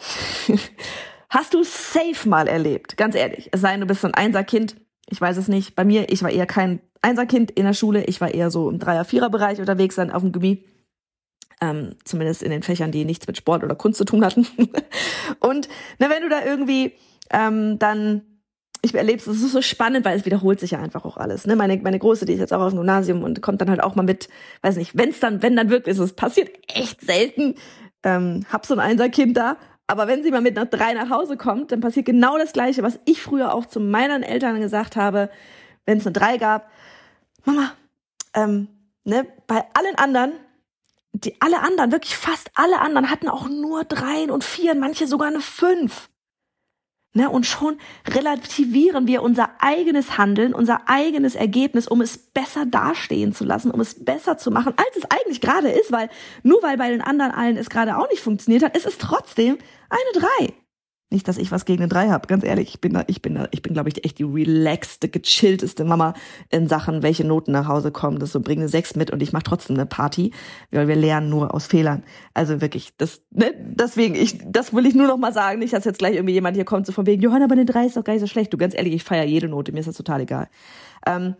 Hast 1.30 1.54
du 1.54 1.64
safe 1.64 2.28
mal 2.28 2.46
erlebt? 2.46 2.96
Ganz 2.98 3.14
ehrlich. 3.14 3.48
Es 3.52 3.62
sei 3.62 3.72
denn, 3.72 3.80
du 3.80 3.86
bist 3.86 4.02
so 4.02 4.08
ein 4.08 4.14
Einserkind. 4.14 4.76
Ich 5.08 5.20
weiß 5.20 5.38
es 5.38 5.48
nicht. 5.48 5.74
Bei 5.74 5.84
mir, 5.84 6.12
ich 6.12 6.22
war 6.22 6.30
eher 6.30 6.46
kein 6.46 6.80
Einserkind 7.00 7.50
in 7.50 7.64
der 7.64 7.72
Schule. 7.72 8.04
Ich 8.04 8.20
war 8.20 8.32
eher 8.32 8.50
so 8.50 8.68
im 8.68 8.78
Dreier-Vierer-Bereich 8.78 9.58
unterwegs, 9.58 9.94
dann 9.94 10.10
auf 10.10 10.22
dem 10.22 10.32
Gummi. 10.32 10.64
Ähm, 11.62 11.96
zumindest 12.04 12.42
in 12.42 12.50
den 12.50 12.62
Fächern, 12.62 12.92
die 12.92 13.04
nichts 13.06 13.26
mit 13.26 13.38
Sport 13.38 13.64
oder 13.64 13.74
Kunst 13.74 13.98
zu 13.98 14.04
tun 14.04 14.24
hatten. 14.24 14.46
und 15.40 15.68
na, 15.98 16.10
wenn 16.10 16.22
du 16.22 16.28
da 16.28 16.44
irgendwie 16.44 16.92
ähm, 17.30 17.78
dann 17.78 18.22
ich 18.84 18.94
erlebe 18.94 19.18
es, 19.18 19.28
es 19.28 19.42
ist 19.42 19.52
so 19.52 19.62
spannend, 19.62 20.04
weil 20.04 20.18
es 20.18 20.26
wiederholt 20.26 20.58
sich 20.58 20.72
ja 20.72 20.80
einfach 20.80 21.04
auch 21.04 21.16
alles. 21.16 21.46
Ne? 21.46 21.54
Meine, 21.54 21.76
meine 21.76 22.00
Große, 22.00 22.26
die 22.26 22.32
ist 22.32 22.40
jetzt 22.40 22.52
auch 22.52 22.60
auf 22.60 22.72
dem 22.72 22.78
Gymnasium 22.78 23.22
und 23.22 23.40
kommt 23.40 23.60
dann 23.60 23.70
halt 23.70 23.80
auch 23.80 23.94
mal 23.94 24.02
mit, 24.02 24.28
weiß 24.62 24.76
nicht, 24.76 24.98
wenn 24.98 25.10
es 25.10 25.20
dann, 25.20 25.40
wenn 25.40 25.54
dann 25.54 25.70
wirklich 25.70 25.96
ist, 25.96 26.00
es 26.00 26.14
passiert 26.14 26.50
echt 26.66 27.00
selten, 27.00 27.54
ähm, 28.02 28.44
hab 28.50 28.66
so 28.66 28.74
ein 28.74 28.80
Einserkind 28.80 29.36
da. 29.36 29.56
Aber 29.86 30.06
wenn 30.06 30.22
sie 30.22 30.30
mal 30.30 30.40
mit 30.40 30.56
einer 30.56 30.66
drei 30.66 30.94
nach 30.94 31.10
Hause 31.10 31.36
kommt, 31.36 31.72
dann 31.72 31.80
passiert 31.80 32.06
genau 32.06 32.38
das 32.38 32.52
Gleiche, 32.52 32.82
was 32.82 32.98
ich 33.04 33.20
früher 33.20 33.54
auch 33.54 33.66
zu 33.66 33.80
meinen 33.80 34.22
Eltern 34.22 34.60
gesagt 34.60 34.96
habe, 34.96 35.28
wenn 35.84 35.98
es 35.98 36.06
eine 36.06 36.12
drei 36.12 36.38
gab. 36.38 36.70
Mama, 37.44 37.72
ähm, 38.34 38.68
ne, 39.04 39.26
bei 39.46 39.64
allen 39.74 39.96
anderen, 39.96 40.32
die 41.12 41.40
alle 41.40 41.60
anderen, 41.60 41.92
wirklich 41.92 42.16
fast 42.16 42.50
alle 42.54 42.80
anderen 42.80 43.10
hatten 43.10 43.28
auch 43.28 43.48
nur 43.48 43.84
dreien 43.84 44.30
und 44.30 44.44
vieren, 44.44 44.78
manche 44.78 45.06
sogar 45.06 45.28
eine 45.28 45.40
fünf. 45.40 46.08
Ne, 47.14 47.28
und 47.28 47.44
schon 47.44 47.76
relativieren 48.08 49.06
wir 49.06 49.22
unser 49.22 49.50
eigenes 49.58 50.16
Handeln, 50.16 50.54
unser 50.54 50.88
eigenes 50.88 51.34
Ergebnis, 51.34 51.86
um 51.86 52.00
es 52.00 52.16
besser 52.16 52.64
dastehen 52.64 53.34
zu 53.34 53.44
lassen, 53.44 53.70
um 53.70 53.80
es 53.80 54.02
besser 54.02 54.38
zu 54.38 54.50
machen, 54.50 54.72
als 54.78 54.96
es 54.96 55.10
eigentlich 55.10 55.42
gerade 55.42 55.68
ist, 55.68 55.92
weil 55.92 56.08
nur 56.42 56.62
weil 56.62 56.78
bei 56.78 56.88
den 56.88 57.02
anderen 57.02 57.32
allen 57.32 57.58
es 57.58 57.68
gerade 57.68 57.98
auch 57.98 58.08
nicht 58.08 58.22
funktioniert 58.22 58.62
hat, 58.62 58.74
ist 58.74 58.86
es 58.86 58.96
trotzdem 58.96 59.58
eine 59.90 60.20
drei. 60.22 60.54
Nicht, 61.12 61.28
dass 61.28 61.36
ich 61.36 61.52
was 61.52 61.66
gegen 61.66 61.82
eine 61.82 61.88
drei 61.88 62.08
habe, 62.08 62.26
ganz 62.26 62.42
ehrlich. 62.42 62.70
Ich 62.70 62.80
bin 62.80 62.94
da, 62.94 63.04
ich 63.06 63.20
bin 63.20 63.34
da, 63.34 63.46
ich 63.50 63.60
bin, 63.60 63.74
glaube 63.74 63.90
ich, 63.90 64.02
echt 64.04 64.18
die 64.18 64.24
relaxte, 64.24 65.08
gechillteste 65.08 65.84
Mama 65.84 66.14
in 66.48 66.68
Sachen, 66.68 67.02
welche 67.02 67.24
Noten 67.24 67.52
nach 67.52 67.68
Hause 67.68 67.92
kommen. 67.92 68.18
Das 68.18 68.32
so, 68.32 68.40
bring 68.40 68.58
eine 68.58 68.68
sechs 68.68 68.96
mit 68.96 69.10
und 69.10 69.22
ich 69.22 69.32
mache 69.32 69.42
trotzdem 69.42 69.76
eine 69.76 69.84
Party, 69.84 70.32
weil 70.70 70.88
wir 70.88 70.96
lernen 70.96 71.28
nur 71.28 71.54
aus 71.54 71.66
Fehlern. 71.66 72.02
Also 72.32 72.62
wirklich, 72.62 72.96
das, 72.96 73.20
ne, 73.30 73.52
deswegen, 73.58 74.14
ich, 74.14 74.38
das 74.46 74.72
will 74.72 74.86
ich 74.86 74.94
nur 74.94 75.06
noch 75.06 75.18
mal 75.18 75.34
sagen. 75.34 75.58
Nicht, 75.58 75.74
dass 75.74 75.84
jetzt 75.84 75.98
gleich 75.98 76.14
irgendwie 76.14 76.32
jemand 76.34 76.56
hier 76.56 76.64
kommt, 76.64 76.86
so 76.86 76.92
von 76.92 77.06
wegen, 77.06 77.22
Johanna, 77.22 77.44
aber 77.44 77.52
eine 77.52 77.66
drei 77.66 77.84
ist 77.84 77.96
doch 77.96 78.04
gar 78.04 78.14
nicht 78.14 78.22
so 78.22 78.26
schlecht. 78.26 78.52
Du, 78.52 78.56
ganz 78.56 78.74
ehrlich, 78.74 78.94
ich 78.94 79.04
feiere 79.04 79.24
jede 79.24 79.48
Note, 79.48 79.72
mir 79.72 79.80
ist 79.80 79.88
das 79.88 79.96
total 79.96 80.22
egal. 80.22 80.48
Ähm, 81.06 81.36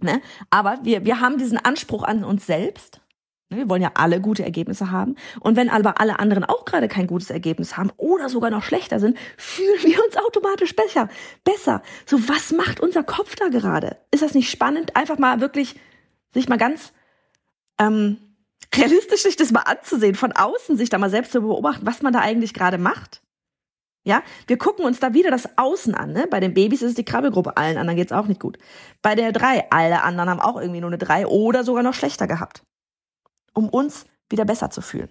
ne? 0.00 0.20
Aber 0.50 0.80
wir, 0.82 1.04
wir 1.04 1.20
haben 1.20 1.38
diesen 1.38 1.58
Anspruch 1.58 2.02
an 2.02 2.24
uns 2.24 2.44
selbst 2.44 3.00
wir 3.48 3.68
wollen 3.68 3.82
ja 3.82 3.92
alle 3.94 4.20
gute 4.20 4.42
Ergebnisse 4.42 4.90
haben. 4.90 5.14
Und 5.40 5.56
wenn 5.56 5.70
aber 5.70 6.00
alle 6.00 6.18
anderen 6.18 6.44
auch 6.44 6.64
gerade 6.64 6.88
kein 6.88 7.06
gutes 7.06 7.30
Ergebnis 7.30 7.76
haben 7.76 7.92
oder 7.96 8.28
sogar 8.28 8.50
noch 8.50 8.64
schlechter 8.64 8.98
sind, 8.98 9.16
fühlen 9.36 9.78
wir 9.82 10.04
uns 10.04 10.16
automatisch 10.16 10.74
besser. 10.74 11.08
Besser. 11.44 11.82
So, 12.06 12.28
was 12.28 12.52
macht 12.52 12.80
unser 12.80 13.04
Kopf 13.04 13.36
da 13.36 13.48
gerade? 13.48 13.98
Ist 14.10 14.22
das 14.22 14.34
nicht 14.34 14.50
spannend, 14.50 14.96
einfach 14.96 15.18
mal 15.18 15.40
wirklich 15.40 15.76
sich 16.34 16.48
mal 16.48 16.58
ganz 16.58 16.92
ähm, 17.78 18.18
realistisch 18.74 19.22
sich 19.22 19.36
das 19.36 19.52
mal 19.52 19.60
anzusehen, 19.60 20.16
von 20.16 20.32
außen 20.32 20.76
sich 20.76 20.90
da 20.90 20.98
mal 20.98 21.10
selbst 21.10 21.30
zu 21.30 21.40
beobachten, 21.40 21.86
was 21.86 22.02
man 22.02 22.12
da 22.12 22.20
eigentlich 22.20 22.52
gerade 22.52 22.78
macht? 22.78 23.22
Ja, 24.02 24.22
wir 24.46 24.56
gucken 24.56 24.84
uns 24.84 25.00
da 25.00 25.14
wieder 25.14 25.30
das 25.30 25.56
Außen 25.56 25.94
an. 25.94 26.12
Ne? 26.12 26.26
Bei 26.30 26.38
den 26.40 26.54
Babys 26.54 26.82
ist 26.82 26.90
es 26.90 26.94
die 26.94 27.04
Krabbelgruppe, 27.04 27.56
allen 27.56 27.76
anderen 27.76 27.96
geht's 27.96 28.12
auch 28.12 28.26
nicht 28.26 28.40
gut. 28.40 28.58
Bei 29.02 29.14
der 29.14 29.32
drei, 29.32 29.70
alle 29.70 30.02
anderen 30.02 30.30
haben 30.30 30.40
auch 30.40 30.60
irgendwie 30.60 30.80
nur 30.80 30.90
eine 30.90 30.98
drei 30.98 31.26
oder 31.26 31.64
sogar 31.64 31.82
noch 31.82 31.94
schlechter 31.94 32.26
gehabt 32.26 32.62
um 33.56 33.68
uns 33.68 34.04
wieder 34.30 34.44
besser 34.44 34.70
zu 34.70 34.80
fühlen. 34.80 35.08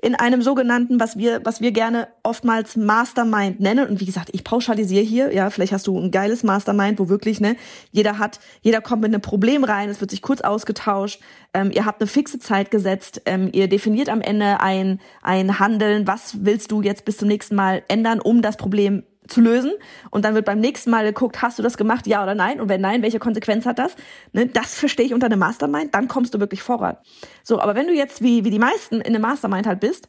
In 0.00 0.14
einem 0.14 0.42
sogenannten, 0.42 1.00
was 1.00 1.16
wir, 1.18 1.40
was 1.44 1.60
wir 1.60 1.72
gerne 1.72 2.06
oftmals 2.22 2.76
Mastermind 2.76 3.58
nennen. 3.58 3.88
Und 3.88 4.00
wie 4.00 4.06
gesagt, 4.06 4.30
ich 4.32 4.44
pauschalisiere 4.44 5.02
hier, 5.02 5.34
ja, 5.34 5.50
vielleicht 5.50 5.72
hast 5.72 5.88
du 5.88 5.98
ein 5.98 6.12
geiles 6.12 6.44
Mastermind, 6.44 7.00
wo 7.00 7.08
wirklich, 7.08 7.40
ne, 7.40 7.56
jeder 7.90 8.18
hat, 8.18 8.38
jeder 8.62 8.80
kommt 8.80 9.02
mit 9.02 9.12
einem 9.12 9.22
Problem 9.22 9.64
rein, 9.64 9.88
es 9.88 10.00
wird 10.00 10.12
sich 10.12 10.22
kurz 10.22 10.40
ausgetauscht, 10.40 11.20
ähm, 11.52 11.72
ihr 11.72 11.84
habt 11.84 12.00
eine 12.00 12.06
fixe 12.06 12.38
Zeit 12.38 12.70
gesetzt, 12.70 13.22
ähm, 13.26 13.50
ihr 13.52 13.68
definiert 13.68 14.08
am 14.08 14.20
Ende 14.20 14.60
ein, 14.60 15.00
ein 15.20 15.58
Handeln, 15.58 16.06
was 16.06 16.44
willst 16.44 16.70
du 16.70 16.80
jetzt 16.80 17.04
bis 17.04 17.16
zum 17.16 17.26
nächsten 17.26 17.56
Mal 17.56 17.82
ändern, 17.88 18.20
um 18.20 18.40
das 18.40 18.56
Problem 18.56 19.02
zu 19.28 19.40
lösen. 19.40 19.72
Und 20.10 20.24
dann 20.24 20.34
wird 20.34 20.44
beim 20.44 20.60
nächsten 20.60 20.90
Mal 20.90 21.04
geguckt, 21.04 21.42
hast 21.42 21.58
du 21.58 21.62
das 21.62 21.76
gemacht, 21.76 22.06
ja 22.06 22.22
oder 22.22 22.34
nein? 22.34 22.60
Und 22.60 22.68
wenn 22.68 22.80
nein, 22.80 23.02
welche 23.02 23.18
Konsequenz 23.18 23.66
hat 23.66 23.78
das? 23.78 23.94
Ne, 24.32 24.46
das 24.46 24.74
verstehe 24.74 25.06
ich 25.06 25.14
unter 25.14 25.26
einem 25.26 25.38
Mastermind, 25.38 25.94
dann 25.94 26.08
kommst 26.08 26.34
du 26.34 26.40
wirklich 26.40 26.62
voran. 26.62 26.96
So, 27.42 27.60
aber 27.60 27.74
wenn 27.74 27.86
du 27.86 27.94
jetzt 27.94 28.22
wie, 28.22 28.44
wie 28.44 28.50
die 28.50 28.58
meisten 28.58 28.96
in 28.96 29.14
einem 29.14 29.22
Mastermind 29.22 29.66
halt 29.66 29.80
bist, 29.80 30.08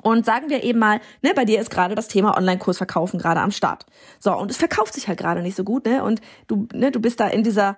und 0.00 0.24
sagen 0.24 0.48
wir 0.48 0.64
eben 0.64 0.78
mal, 0.78 1.00
ne, 1.20 1.32
bei 1.34 1.44
dir 1.44 1.60
ist 1.60 1.70
gerade 1.70 1.94
das 1.94 2.08
Thema 2.08 2.36
Online-Kurs 2.36 2.78
verkaufen 2.78 3.18
gerade 3.18 3.40
am 3.40 3.50
Start. 3.50 3.84
So, 4.18 4.34
und 4.34 4.50
es 4.50 4.56
verkauft 4.56 4.94
sich 4.94 5.06
halt 5.06 5.18
gerade 5.18 5.42
nicht 5.42 5.54
so 5.54 5.64
gut, 5.64 5.84
ne? 5.84 6.02
Und 6.02 6.22
du, 6.46 6.66
ne, 6.72 6.90
du 6.90 6.98
bist 6.98 7.20
da 7.20 7.28
in 7.28 7.42
dieser 7.42 7.76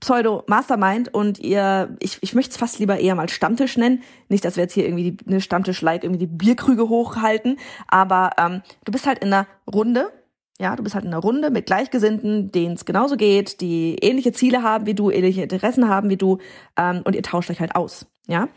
Pseudo-Mastermind 0.00 1.12
und 1.12 1.38
ihr, 1.38 1.96
ich, 2.00 2.18
ich 2.22 2.34
möchte 2.34 2.52
es 2.52 2.56
fast 2.56 2.78
lieber 2.78 2.98
eher 2.98 3.14
mal 3.14 3.28
Stammtisch 3.28 3.76
nennen. 3.76 4.02
Nicht, 4.28 4.44
dass 4.44 4.56
wir 4.56 4.64
jetzt 4.64 4.72
hier 4.72 4.84
irgendwie 4.84 5.12
die, 5.12 5.26
eine 5.26 5.40
Stammtisch-like 5.40 6.04
irgendwie 6.04 6.26
die 6.26 6.32
Bierkrüge 6.32 6.88
hochhalten, 6.88 7.58
aber 7.86 8.30
ähm, 8.38 8.62
du 8.84 8.92
bist 8.92 9.06
halt 9.06 9.18
in 9.18 9.32
einer 9.32 9.46
Runde, 9.72 10.10
ja, 10.58 10.74
du 10.74 10.82
bist 10.82 10.94
halt 10.94 11.04
in 11.04 11.12
einer 11.12 11.22
Runde 11.22 11.50
mit 11.50 11.66
Gleichgesinnten, 11.66 12.50
denen 12.50 12.74
es 12.74 12.84
genauso 12.84 13.16
geht, 13.16 13.60
die 13.60 13.96
ähnliche 14.00 14.32
Ziele 14.32 14.62
haben 14.62 14.86
wie 14.86 14.94
du, 14.94 15.10
ähnliche 15.10 15.42
Interessen 15.42 15.88
haben 15.88 16.08
wie 16.08 16.16
du 16.16 16.38
ähm, 16.76 17.02
und 17.04 17.14
ihr 17.14 17.22
tauscht 17.22 17.50
euch 17.50 17.60
halt 17.60 17.76
aus, 17.76 18.06
ja. 18.26 18.48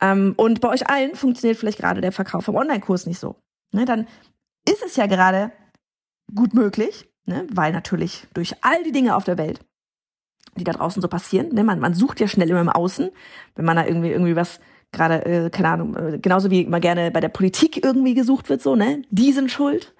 Ähm, 0.00 0.32
und 0.36 0.62
bei 0.62 0.70
euch 0.70 0.88
allen 0.88 1.14
funktioniert 1.14 1.58
vielleicht 1.58 1.78
gerade 1.78 2.00
der 2.00 2.12
Verkauf 2.12 2.44
vom 2.44 2.56
Online-Kurs 2.56 3.06
nicht 3.06 3.18
so. 3.18 3.36
Ne, 3.72 3.84
dann 3.84 4.08
ist 4.66 4.82
es 4.84 4.96
ja 4.96 5.06
gerade 5.06 5.52
gut 6.34 6.54
möglich, 6.54 7.08
ne, 7.26 7.46
weil 7.52 7.72
natürlich 7.72 8.26
durch 8.34 8.54
all 8.62 8.82
die 8.82 8.92
Dinge 8.92 9.14
auf 9.14 9.24
der 9.24 9.38
Welt 9.38 9.60
die 10.56 10.64
da 10.64 10.72
draußen 10.72 11.00
so 11.00 11.08
passieren. 11.08 11.48
Ne? 11.52 11.64
Man, 11.64 11.80
man 11.80 11.94
sucht 11.94 12.20
ja 12.20 12.28
schnell 12.28 12.50
immer 12.50 12.60
im 12.60 12.68
Außen, 12.68 13.10
wenn 13.56 13.64
man 13.64 13.76
da 13.76 13.86
irgendwie 13.86 14.10
irgendwie 14.10 14.36
was 14.36 14.60
gerade, 14.92 15.24
äh, 15.24 15.50
keine 15.50 15.68
Ahnung, 15.68 15.96
äh, 15.96 16.18
genauso 16.18 16.50
wie 16.50 16.62
immer 16.62 16.80
gerne 16.80 17.10
bei 17.10 17.20
der 17.20 17.28
Politik 17.28 17.84
irgendwie 17.84 18.14
gesucht 18.14 18.48
wird, 18.48 18.62
so, 18.62 18.74
ne? 18.74 19.02
Die 19.10 19.32
sind 19.32 19.50
schuld. 19.50 19.94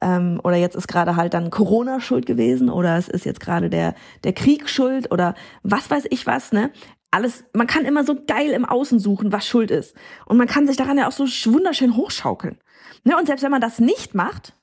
Ähm, 0.00 0.40
oder 0.42 0.56
jetzt 0.56 0.76
ist 0.76 0.88
gerade 0.88 1.16
halt 1.16 1.34
dann 1.34 1.50
Corona 1.50 2.00
schuld 2.00 2.24
gewesen 2.24 2.70
oder 2.70 2.96
es 2.96 3.08
ist 3.08 3.26
jetzt 3.26 3.40
gerade 3.40 3.68
der, 3.68 3.94
der 4.24 4.32
Krieg 4.32 4.68
schuld 4.68 5.12
oder 5.12 5.34
was 5.62 5.90
weiß 5.90 6.04
ich 6.10 6.26
was, 6.26 6.52
ne? 6.52 6.70
Alles, 7.10 7.44
man 7.52 7.66
kann 7.66 7.84
immer 7.84 8.04
so 8.04 8.16
geil 8.26 8.50
im 8.50 8.64
Außen 8.64 9.00
suchen, 9.00 9.32
was 9.32 9.46
schuld 9.46 9.70
ist. 9.70 9.96
Und 10.26 10.36
man 10.36 10.46
kann 10.46 10.66
sich 10.66 10.76
daran 10.76 10.96
ja 10.96 11.08
auch 11.08 11.12
so 11.12 11.24
wunderschön 11.52 11.96
hochschaukeln. 11.96 12.56
Ne? 13.02 13.16
Und 13.16 13.26
selbst 13.26 13.42
wenn 13.42 13.50
man 13.50 13.60
das 13.60 13.80
nicht 13.80 14.14
macht, 14.14 14.54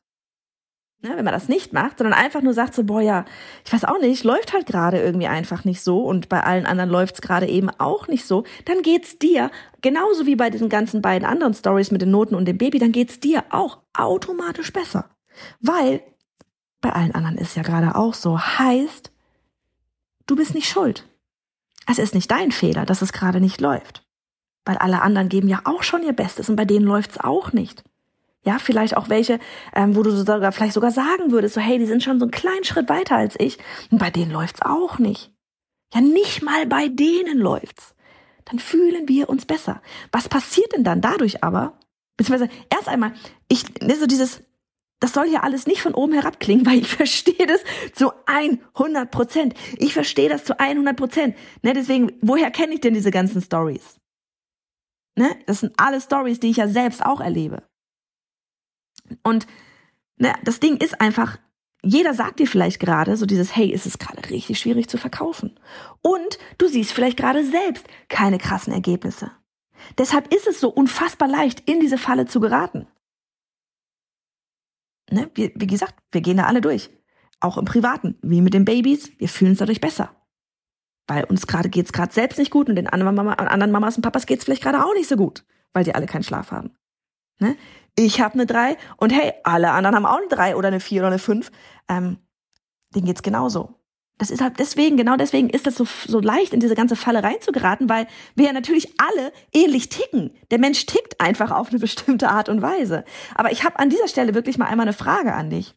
Ne, 1.03 1.11
wenn 1.15 1.25
man 1.25 1.33
das 1.33 1.47
nicht 1.47 1.73
macht, 1.73 1.99
sondern 1.99 2.17
einfach 2.17 2.41
nur 2.41 2.55
sagt 2.55 2.73
so, 2.73 2.83
boah, 2.83 3.01
ja, 3.01 3.25
ich 3.63 3.71
weiß 3.71 3.85
auch 3.85 3.99
nicht, 3.99 4.23
läuft 4.23 4.51
halt 4.51 4.65
gerade 4.65 4.99
irgendwie 4.99 5.27
einfach 5.27 5.63
nicht 5.63 5.81
so 5.81 6.03
und 6.03 6.27
bei 6.27 6.41
allen 6.41 6.65
anderen 6.65 6.89
läuft's 6.89 7.21
gerade 7.21 7.45
eben 7.45 7.69
auch 7.69 8.07
nicht 8.07 8.25
so, 8.25 8.45
dann 8.65 8.81
geht's 8.81 9.19
dir, 9.19 9.51
genauso 9.81 10.25
wie 10.25 10.35
bei 10.35 10.49
diesen 10.49 10.69
ganzen 10.69 11.03
beiden 11.03 11.27
anderen 11.27 11.53
Stories 11.53 11.91
mit 11.91 12.01
den 12.01 12.09
Noten 12.09 12.33
und 12.33 12.45
dem 12.45 12.57
Baby, 12.57 12.79
dann 12.79 12.91
geht's 12.91 13.19
dir 13.19 13.43
auch 13.51 13.77
automatisch 13.93 14.73
besser. 14.73 15.07
Weil 15.59 16.01
bei 16.81 16.91
allen 16.91 17.13
anderen 17.13 17.37
ist 17.37 17.55
ja 17.55 17.61
gerade 17.61 17.95
auch 17.95 18.15
so, 18.15 18.39
heißt, 18.39 19.11
du 20.25 20.35
bist 20.35 20.55
nicht 20.55 20.67
schuld. 20.67 21.07
Es 21.85 21.99
ist 21.99 22.15
nicht 22.15 22.31
dein 22.31 22.51
Fehler, 22.51 22.87
dass 22.87 23.03
es 23.03 23.13
gerade 23.13 23.39
nicht 23.39 23.61
läuft. 23.61 24.03
Weil 24.65 24.77
alle 24.77 25.03
anderen 25.03 25.29
geben 25.29 25.47
ja 25.47 25.61
auch 25.65 25.83
schon 25.83 26.01
ihr 26.01 26.13
Bestes 26.13 26.49
und 26.49 26.55
bei 26.55 26.65
denen 26.65 26.85
läuft's 26.85 27.19
auch 27.19 27.53
nicht. 27.53 27.83
Ja, 28.47 28.59
vielleicht 28.59 28.95
auch 28.95 29.09
welche, 29.09 29.39
ähm, 29.75 29.97
wo 29.97 30.03
du 30.03 30.11
sogar 30.11 30.53
vielleicht 30.53 30.71
sogar 30.71 30.91
sagen 30.91 31.31
würdest, 31.33 31.55
so 31.55 31.59
hey, 31.59 31.79
die 31.79 31.85
sind 31.85 32.01
schon 32.01 32.17
so 32.17 32.23
einen 32.23 32.31
kleinen 32.31 32.63
Schritt 32.63 32.87
weiter 32.87 33.17
als 33.17 33.35
ich. 33.37 33.57
Und 33.91 33.97
bei 33.97 34.09
denen 34.09 34.31
läuft's 34.31 34.61
auch 34.61 34.99
nicht. 34.99 35.33
Ja, 35.93 35.99
nicht 35.99 36.43
mal 36.43 36.65
bei 36.65 36.87
denen 36.87 37.39
läuft's. 37.39 37.93
Dann 38.45 38.59
fühlen 38.59 39.09
wir 39.09 39.27
uns 39.27 39.45
besser. 39.45 39.81
Was 40.13 40.29
passiert 40.29 40.71
denn 40.71 40.85
dann 40.85 41.01
dadurch 41.01 41.43
aber? 41.43 41.77
Beziehungsweise 42.15 42.49
erst 42.69 42.87
einmal, 42.87 43.11
ich, 43.49 43.65
ne, 43.81 43.97
so 43.97 44.05
dieses, 44.07 44.41
das 45.01 45.11
soll 45.11 45.27
ja 45.27 45.41
alles 45.41 45.67
nicht 45.67 45.81
von 45.81 45.93
oben 45.93 46.13
herab 46.13 46.39
klingen, 46.39 46.65
weil 46.65 46.79
ich 46.79 46.87
verstehe 46.95 47.47
das 47.47 47.59
zu 47.93 48.13
100 48.27 49.11
Prozent. 49.11 49.55
Ich 49.77 49.91
verstehe 49.91 50.29
das 50.29 50.45
zu 50.45 50.57
100 50.57 50.95
Prozent. 50.95 51.35
Ne, 51.63 51.73
deswegen, 51.73 52.13
woher 52.21 52.49
kenne 52.51 52.75
ich 52.75 52.79
denn 52.79 52.93
diese 52.93 53.11
ganzen 53.11 53.41
Stories? 53.41 53.99
Ne, 55.17 55.35
das 55.47 55.59
sind 55.59 55.73
alle 55.75 55.99
Stories, 55.99 56.39
die 56.39 56.51
ich 56.51 56.57
ja 56.57 56.69
selbst 56.69 57.05
auch 57.05 57.19
erlebe. 57.19 57.66
Und 59.23 59.47
ne, 60.17 60.33
das 60.43 60.59
Ding 60.59 60.77
ist 60.77 60.99
einfach, 61.01 61.37
jeder 61.83 62.13
sagt 62.13 62.39
dir 62.39 62.47
vielleicht 62.47 62.79
gerade 62.79 63.15
so 63.17 63.25
dieses, 63.25 63.55
hey, 63.55 63.69
ist 63.69 63.85
es 63.85 63.97
gerade 63.97 64.29
richtig 64.29 64.59
schwierig 64.59 64.89
zu 64.89 64.97
verkaufen. 64.97 65.59
Und 66.01 66.37
du 66.57 66.67
siehst 66.67 66.91
vielleicht 66.91 67.17
gerade 67.17 67.45
selbst 67.45 67.85
keine 68.09 68.37
krassen 68.37 68.73
Ergebnisse. 68.73 69.31
Deshalb 69.97 70.33
ist 70.33 70.47
es 70.47 70.59
so 70.59 70.69
unfassbar 70.69 71.27
leicht, 71.27 71.69
in 71.69 71.79
diese 71.79 71.97
Falle 71.97 72.25
zu 72.25 72.39
geraten. 72.39 72.87
Ne, 75.09 75.29
wie, 75.35 75.53
wie 75.55 75.67
gesagt, 75.67 75.95
wir 76.11 76.21
gehen 76.21 76.37
da 76.37 76.45
alle 76.45 76.61
durch. 76.61 76.89
Auch 77.39 77.57
im 77.57 77.65
Privaten, 77.65 78.17
wie 78.21 78.41
mit 78.41 78.53
den 78.53 78.65
Babys, 78.65 79.11
wir 79.19 79.29
fühlen 79.29 79.51
uns 79.51 79.59
dadurch 79.59 79.79
besser. 79.79 80.15
Weil 81.07 81.23
uns 81.23 81.47
gerade 81.47 81.69
geht's 81.69 81.93
gerade 81.93 82.13
selbst 82.13 82.37
nicht 82.37 82.51
gut 82.51 82.67
und 82.67 82.75
den 82.75 82.87
anderen, 82.87 83.15
Mama, 83.15 83.33
anderen 83.33 83.71
Mamas 83.71 83.95
und 83.95 84.01
Papas 84.01 84.25
geht's 84.25 84.43
vielleicht 84.43 84.63
gerade 84.63 84.83
auch 84.83 84.93
nicht 84.93 85.07
so 85.07 85.15
gut, 85.15 85.45
weil 85.71 85.83
die 85.83 85.95
alle 85.95 86.07
keinen 86.07 86.23
Schlaf 86.23 86.51
haben. 86.51 86.75
Ne? 87.39 87.55
ich 87.99 88.21
habe 88.21 88.35
eine 88.35 88.45
3 88.45 88.77
und 88.97 89.11
hey, 89.11 89.33
alle 89.43 89.71
anderen 89.71 89.95
haben 89.95 90.05
auch 90.05 90.17
eine 90.17 90.27
3 90.27 90.55
oder 90.55 90.67
eine 90.67 90.79
4 90.79 91.01
oder 91.01 91.07
eine 91.07 91.19
5. 91.19 91.51
Ähm, 91.89 92.17
denen 92.93 93.05
geht's 93.05 93.23
genauso. 93.23 93.73
Das 94.19 94.31
ist 94.31 94.41
halt 94.41 94.59
deswegen, 94.59 94.97
genau 94.97 95.15
deswegen 95.15 95.49
ist 95.49 95.67
das 95.67 95.75
so, 95.75 95.85
so 95.85 96.19
leicht, 96.19 96.53
in 96.53 96.59
diese 96.59 96.75
ganze 96.75 96.95
Falle 96.95 97.23
reinzugeraten, 97.23 97.87
weil 97.89 98.07
wir 98.35 98.45
ja 98.45 98.53
natürlich 98.53 98.93
alle 98.99 99.31
ähnlich 99.53 99.89
ticken. 99.89 100.31
Der 100.49 100.59
Mensch 100.59 100.85
tickt 100.85 101.19
einfach 101.19 101.51
auf 101.51 101.69
eine 101.69 101.79
bestimmte 101.79 102.29
Art 102.29 102.49
und 102.49 102.61
Weise. 102.61 103.03
Aber 103.35 103.51
ich 103.51 103.63
habe 103.63 103.79
an 103.79 103.89
dieser 103.89 104.07
Stelle 104.07 104.33
wirklich 104.33 104.57
mal 104.57 104.65
einmal 104.65 104.85
eine 104.85 104.93
Frage 104.93 105.33
an 105.33 105.49
dich. 105.49 105.75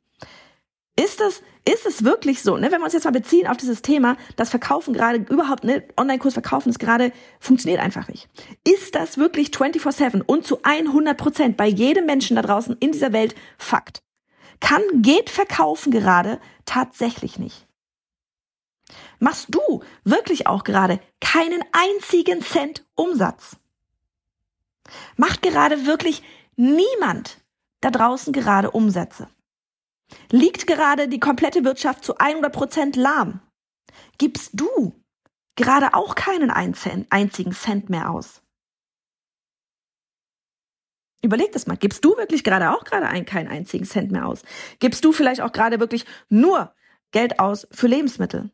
Ist 0.96 1.20
es, 1.20 1.42
ist 1.64 1.86
es 1.86 2.04
wirklich 2.04 2.42
so, 2.42 2.56
ne, 2.56 2.72
wenn 2.72 2.80
wir 2.80 2.84
uns 2.84 2.94
jetzt 2.94 3.04
mal 3.04 3.10
beziehen 3.10 3.46
auf 3.46 3.56
dieses 3.56 3.82
Thema, 3.82 4.16
das 4.36 4.50
Verkaufen 4.50 4.94
gerade 4.94 5.18
überhaupt, 5.18 5.64
ne, 5.64 5.84
Online-Kurs 5.96 6.34
verkaufen 6.34 6.70
ist 6.70 6.78
gerade, 6.78 7.12
funktioniert 7.38 7.80
einfach 7.80 8.08
nicht. 8.08 8.28
Ist 8.64 8.94
das 8.94 9.18
wirklich 9.18 9.48
24-7 9.48 10.22
und 10.24 10.46
zu 10.46 10.60
100 10.62 11.16
Prozent 11.16 11.56
bei 11.56 11.66
jedem 11.66 12.06
Menschen 12.06 12.36
da 12.36 12.42
draußen 12.42 12.76
in 12.80 12.92
dieser 12.92 13.12
Welt 13.12 13.34
Fakt? 13.58 14.02
Kann, 14.60 14.82
geht 14.96 15.30
Verkaufen 15.30 15.90
gerade 15.90 16.40
tatsächlich 16.64 17.38
nicht? 17.38 17.66
Machst 19.18 19.46
du 19.50 19.82
wirklich 20.04 20.46
auch 20.46 20.64
gerade 20.64 21.00
keinen 21.20 21.62
einzigen 21.72 22.42
Cent 22.42 22.84
Umsatz? 22.94 23.56
Macht 25.16 25.42
gerade 25.42 25.86
wirklich 25.86 26.22
niemand 26.56 27.38
da 27.80 27.90
draußen 27.90 28.32
gerade 28.32 28.70
Umsätze? 28.70 29.28
Liegt 30.30 30.66
gerade 30.66 31.08
die 31.08 31.20
komplette 31.20 31.64
Wirtschaft 31.64 32.04
zu 32.04 32.16
100 32.18 32.52
Prozent 32.52 32.96
lahm? 32.96 33.40
Gibst 34.18 34.50
du 34.54 34.94
gerade 35.56 35.94
auch 35.94 36.14
keinen 36.14 36.50
einzigen 36.50 37.52
Cent 37.52 37.90
mehr 37.90 38.10
aus? 38.10 38.42
Überleg 41.22 41.52
das 41.52 41.66
mal. 41.66 41.76
Gibst 41.76 42.04
du 42.04 42.16
wirklich 42.16 42.44
gerade 42.44 42.70
auch 42.70 42.84
gerade 42.84 43.06
ein, 43.06 43.26
keinen 43.26 43.48
einzigen 43.48 43.84
Cent 43.84 44.10
mehr 44.10 44.26
aus? 44.26 44.42
Gibst 44.78 45.04
du 45.04 45.12
vielleicht 45.12 45.42
auch 45.42 45.52
gerade 45.52 45.78
wirklich 45.78 46.06
nur 46.28 46.74
Geld 47.12 47.40
aus 47.40 47.68
für 47.70 47.88
Lebensmittel? 47.88 48.50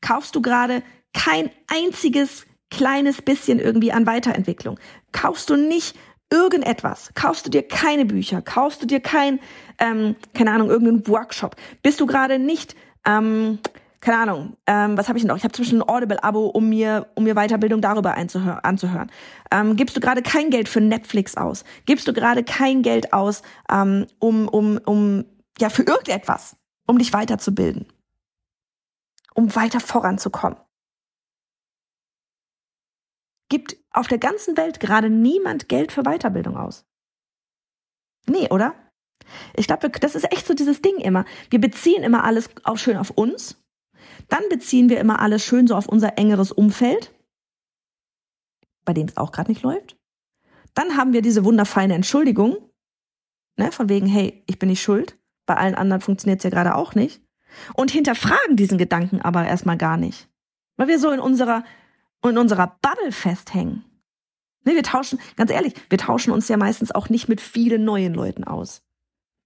Kaufst 0.00 0.34
du 0.36 0.42
gerade 0.42 0.82
kein 1.12 1.50
einziges 1.66 2.46
kleines 2.70 3.22
bisschen 3.22 3.58
irgendwie 3.58 3.92
an 3.92 4.06
Weiterentwicklung? 4.06 4.78
Kaufst 5.12 5.50
du 5.50 5.56
nicht 5.56 5.96
irgendetwas, 6.30 7.10
kaufst 7.14 7.46
du 7.46 7.50
dir 7.50 7.66
keine 7.66 8.04
Bücher, 8.04 8.42
kaufst 8.42 8.82
du 8.82 8.86
dir 8.86 9.00
kein, 9.00 9.40
ähm, 9.78 10.16
keine 10.34 10.52
Ahnung, 10.52 10.70
irgendeinen 10.70 11.06
Workshop, 11.06 11.56
bist 11.82 12.00
du 12.00 12.06
gerade 12.06 12.38
nicht, 12.38 12.74
ähm, 13.06 13.58
keine 14.00 14.18
Ahnung, 14.18 14.56
ähm, 14.66 14.98
was 14.98 15.08
habe 15.08 15.18
ich 15.18 15.24
noch? 15.24 15.36
Ich 15.36 15.44
habe 15.44 15.56
Beispiel 15.56 15.78
ein 15.78 15.88
Audible-Abo, 15.88 16.46
um 16.48 16.68
mir, 16.68 17.06
um 17.14 17.24
mir 17.24 17.34
Weiterbildung 17.34 17.80
darüber 17.80 18.16
anzuhören. 18.16 19.10
Ähm, 19.50 19.76
gibst 19.76 19.96
du 19.96 20.00
gerade 20.00 20.20
kein 20.20 20.50
Geld 20.50 20.68
für 20.68 20.82
Netflix 20.82 21.38
aus? 21.38 21.64
Gibst 21.86 22.06
du 22.06 22.12
gerade 22.12 22.44
kein 22.44 22.82
Geld 22.82 23.14
aus, 23.14 23.40
ähm, 23.70 24.06
um, 24.18 24.46
um, 24.48 24.78
um, 24.84 25.24
ja, 25.58 25.70
für 25.70 25.84
irgendetwas, 25.84 26.56
um 26.86 26.98
dich 26.98 27.14
weiterzubilden? 27.14 27.86
Um 29.34 29.54
weiter 29.56 29.80
voranzukommen? 29.80 30.58
Gibt 33.48 33.76
auf 33.94 34.08
der 34.08 34.18
ganzen 34.18 34.56
Welt 34.56 34.80
gerade 34.80 35.08
niemand 35.10 35.68
Geld 35.68 35.92
für 35.92 36.02
Weiterbildung 36.02 36.56
aus? 36.56 36.84
Nee, 38.26 38.48
oder? 38.50 38.74
Ich 39.56 39.66
glaube, 39.66 39.90
das 39.90 40.14
ist 40.14 40.30
echt 40.32 40.46
so 40.46 40.54
dieses 40.54 40.82
Ding 40.82 40.98
immer. 40.98 41.24
Wir 41.50 41.60
beziehen 41.60 42.02
immer 42.02 42.24
alles 42.24 42.50
auch 42.64 42.78
schön 42.78 42.96
auf 42.96 43.10
uns. 43.10 43.62
Dann 44.28 44.42
beziehen 44.50 44.88
wir 44.88 45.00
immer 45.00 45.20
alles 45.20 45.44
schön 45.44 45.66
so 45.66 45.74
auf 45.74 45.86
unser 45.86 46.18
engeres 46.18 46.52
Umfeld, 46.52 47.12
bei 48.84 48.92
dem 48.92 49.08
es 49.08 49.16
auch 49.16 49.32
gerade 49.32 49.50
nicht 49.50 49.62
läuft. 49.62 49.96
Dann 50.74 50.96
haben 50.96 51.12
wir 51.12 51.22
diese 51.22 51.44
wunderfeine 51.44 51.94
Entschuldigung, 51.94 52.56
ne, 53.56 53.70
von 53.70 53.88
wegen, 53.88 54.06
hey, 54.06 54.42
ich 54.46 54.58
bin 54.58 54.68
nicht 54.68 54.82
schuld. 54.82 55.18
Bei 55.46 55.56
allen 55.56 55.74
anderen 55.74 56.00
funktioniert 56.00 56.40
es 56.40 56.44
ja 56.44 56.50
gerade 56.50 56.74
auch 56.74 56.94
nicht. 56.94 57.22
Und 57.74 57.90
hinterfragen 57.90 58.56
diesen 58.56 58.78
Gedanken 58.78 59.20
aber 59.20 59.46
erstmal 59.46 59.78
gar 59.78 59.96
nicht. 59.96 60.28
Weil 60.76 60.88
wir 60.88 60.98
so 60.98 61.10
in 61.10 61.20
unserer, 61.20 61.64
in 62.30 62.38
unserer 62.38 62.78
Bubble 62.80 63.12
festhängen. 63.12 63.84
Ne, 64.64 64.74
wir 64.74 64.82
tauschen, 64.82 65.18
ganz 65.36 65.50
ehrlich, 65.50 65.74
wir 65.90 65.98
tauschen 65.98 66.32
uns 66.32 66.48
ja 66.48 66.56
meistens 66.56 66.90
auch 66.92 67.08
nicht 67.08 67.28
mit 67.28 67.40
vielen 67.40 67.84
neuen 67.84 68.14
Leuten 68.14 68.44
aus. 68.44 68.82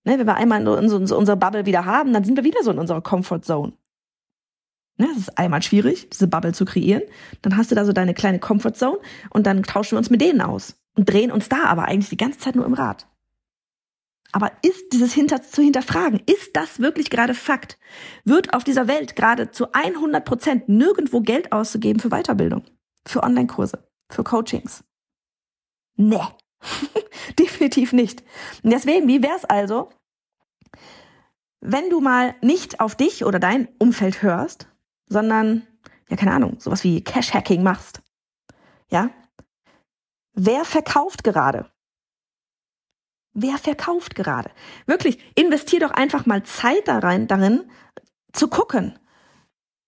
Ne, 0.04 0.18
wenn 0.18 0.26
wir 0.26 0.37
einmal 0.37 0.61
in 0.61 0.68
unsere 0.68 1.37
Bubble 1.37 1.66
wieder 1.66 1.85
haben, 1.85 2.12
dann 2.12 2.25
sind 2.25 2.37
wir 2.37 2.44
wieder 2.44 2.62
so 2.62 2.70
in 2.70 2.78
unserer 2.78 3.02
Comfort 3.02 3.40
Zone. 3.42 3.73
Ne, 4.97 5.08
es 5.12 5.18
ist 5.18 5.38
einmal 5.38 5.62
schwierig, 5.62 6.08
diese 6.11 6.28
Bubble 6.28 6.52
zu 6.52 6.64
kreieren. 6.64 7.02
Dann 7.42 7.56
hast 7.56 7.70
du 7.70 7.75
da 7.75 7.85
so 7.85 7.92
deine 7.92 8.14
kleine 8.14 8.38
Comfort 8.38 8.75
Zone 8.75 8.99
und 9.30 9.47
dann 9.47 9.62
tauschen 9.62 9.92
wir 9.92 9.99
uns 9.99 10.11
mit 10.11 10.20
denen 10.20 10.40
aus 10.40 10.76
und 10.97 11.08
drehen 11.08 11.30
uns 11.32 11.49
da 11.49 11.64
aber 11.64 11.85
eigentlich 11.85 12.11
die 12.11 12.16
ganze 12.16 12.38
Zeit 12.38 12.56
nur 12.56 12.66
im 12.66 12.75
Rad. 12.75 13.06
Aber 14.32 14.52
ist 14.62 14.92
dieses 14.92 15.12
hinter, 15.12 15.42
zu 15.42 15.62
hinterfragen, 15.62 16.20
ist 16.26 16.54
das 16.54 16.80
wirklich 16.80 17.08
gerade 17.11 17.35
Fakt? 17.35 17.78
Wird 18.25 18.52
auf 18.54 18.62
dieser 18.62 18.87
Welt 18.87 19.16
gerade 19.16 19.50
zu 19.50 19.73
100 19.73 20.25
Prozent 20.25 20.68
nirgendwo 20.68 21.20
Geld 21.20 21.52
auszugeben 21.52 22.00
für 22.00 22.11
Weiterbildung, 22.11 22.64
für 23.06 23.23
Online-Kurse, 23.23 23.88
für 24.11 24.25
Coachings? 24.25 24.85
Nee, 25.97 26.20
definitiv 27.38 27.92
nicht. 27.92 28.23
Und 28.62 28.70
deswegen, 28.70 29.08
wie 29.08 29.23
wär's 29.23 29.47
also, 29.47 29.88
wenn 31.61 31.88
du 31.88 32.00
mal 32.00 32.35
nicht 32.42 32.80
auf 32.80 32.94
dich 32.94 33.25
oder 33.25 33.38
dein 33.38 33.68
Umfeld 33.78 34.23
hörst, 34.23 34.68
sondern, 35.06 35.66
ja, 36.08 36.16
keine 36.16 36.32
Ahnung, 36.32 36.61
sowas 36.61 36.85
wie 36.85 37.02
Cash-Hacking 37.02 37.62
machst? 37.62 38.02
Ja? 38.90 39.11
Wer 40.35 40.64
verkauft 40.64 41.25
gerade? 41.25 41.70
Wer 43.40 43.57
verkauft 43.57 44.16
gerade? 44.16 44.50
Wirklich, 44.87 45.16
investier 45.37 45.78
doch 45.78 45.92
einfach 45.92 46.26
mal 46.26 46.42
Zeit 46.42 46.88
darin, 46.88 47.28
darin 47.28 47.71
zu 48.33 48.49
gucken, 48.49 48.99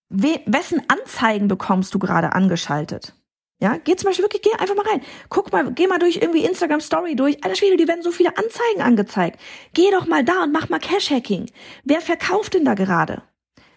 we, 0.09 0.40
wessen 0.47 0.83
Anzeigen 0.87 1.49
bekommst 1.49 1.92
du 1.92 1.99
gerade 1.99 2.33
angeschaltet? 2.33 3.12
Ja, 3.61 3.76
geh 3.76 3.97
zum 3.97 4.07
Beispiel 4.07 4.25
wirklich, 4.25 4.42
geh 4.42 4.52
einfach 4.52 4.76
mal 4.76 4.87
rein. 4.87 5.02
Guck 5.30 5.50
mal, 5.50 5.73
geh 5.73 5.88
mal 5.88 5.99
durch 5.99 6.19
irgendwie 6.19 6.45
Instagram 6.45 6.80
Story 6.80 7.16
durch. 7.16 7.42
Alter 7.42 7.57
Schwede, 7.57 7.76
die 7.76 7.88
werden 7.88 8.04
so 8.04 8.12
viele 8.12 8.37
Anzeigen 8.38 8.83
angezeigt. 8.83 9.40
Geh 9.75 9.90
doch 9.90 10.07
mal 10.07 10.25
da 10.25 10.45
und 10.45 10.52
mach 10.52 10.69
mal 10.69 10.78
Cash-Hacking. 10.78 11.50
Wer 11.83 12.00
verkauft 12.00 12.54
denn 12.54 12.64
da 12.64 12.75
gerade? 12.75 13.25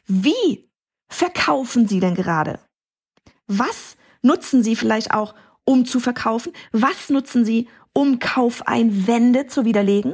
Wie 0.05 0.69
verkaufen 1.09 1.87
Sie 1.87 1.99
denn 1.99 2.13
gerade? 2.13 2.59
Was 3.47 3.97
nutzen 4.21 4.61
Sie 4.61 4.75
vielleicht 4.75 5.15
auch, 5.15 5.33
um 5.65 5.85
zu 5.87 5.99
verkaufen? 5.99 6.53
Was 6.71 7.09
nutzen 7.09 7.43
Sie, 7.43 7.67
um 7.93 8.19
Kaufeinwände 8.19 9.47
zu 9.47 9.65
widerlegen? 9.65 10.13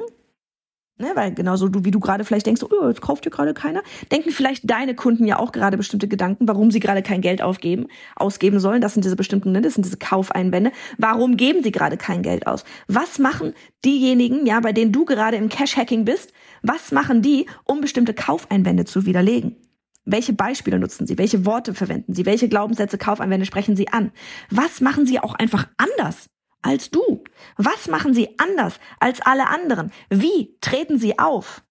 Ne, 1.02 1.12
weil 1.16 1.34
genauso 1.34 1.70
du, 1.70 1.86
wie 1.86 1.92
du 1.92 2.02
gerade 2.02 2.26
vielleicht 2.26 2.46
denkst, 2.46 2.62
oh, 2.62 2.90
jetzt 2.90 3.00
kauft 3.00 3.24
dir 3.24 3.30
gerade 3.30 3.54
keiner, 3.54 3.84
denken 4.12 4.32
vielleicht 4.32 4.70
deine 4.70 4.96
Kunden 4.96 5.26
ja 5.26 5.40
auch 5.40 5.54
gerade 5.54 5.78
bestimmte 5.78 6.10
Gedanken, 6.10 6.46
warum 6.46 6.72
sie 6.72 6.82
gerade 6.82 7.02
kein 7.02 7.22
Geld 7.22 7.42
aufgeben, 7.42 7.88
ausgeben 8.18 8.60
sollen. 8.60 8.82
Das 8.82 8.96
sind 8.96 9.06
diese 9.06 9.16
bestimmten, 9.16 9.54
ne, 9.54 9.62
das 9.62 9.76
sind 9.76 9.86
diese 9.86 9.96
Kaufeinwände. 9.96 10.74
Warum 10.98 11.38
geben 11.38 11.64
sie 11.64 11.72
gerade 11.72 11.96
kein 11.96 12.22
Geld 12.22 12.48
aus? 12.48 12.66
Was 12.90 13.18
machen 13.18 13.54
diejenigen, 13.86 14.46
ja, 14.46 14.60
bei 14.60 14.74
denen 14.74 14.92
du 14.92 15.06
gerade 15.06 15.38
im 15.38 15.48
Cash-Hacking 15.48 16.04
bist, 16.04 16.34
was 16.64 16.92
machen 16.92 17.22
die, 17.22 17.46
um 17.64 17.80
bestimmte 17.80 18.14
Kaufeinwände 18.14 18.84
zu 18.84 19.06
widerlegen? 19.06 19.56
Welche 20.04 20.34
Beispiele 20.34 20.80
nutzen 20.80 21.08
Sie? 21.08 21.18
Welche 21.18 21.46
Worte 21.46 21.74
verwenden 21.74 22.14
Sie? 22.14 22.26
Welche 22.26 22.50
Glaubenssätze, 22.50 22.98
Kaufeinwände 22.98 23.46
sprechen 23.46 23.78
Sie 23.78 23.88
an? 23.88 24.12
Was 24.50 24.82
machen 24.82 25.06
Sie 25.06 25.20
auch 25.20 25.36
einfach 25.36 25.68
anders? 25.78 26.26
Als 26.62 26.90
du? 26.90 27.24
Was 27.58 27.88
machen 27.88 28.14
sie 28.14 28.38
anders 28.40 28.80
als 29.00 29.22
alle 29.22 29.48
anderen? 29.48 29.92
Wie 30.10 30.58
treten 30.62 30.98
sie 30.98 31.20
auf? 31.20 31.64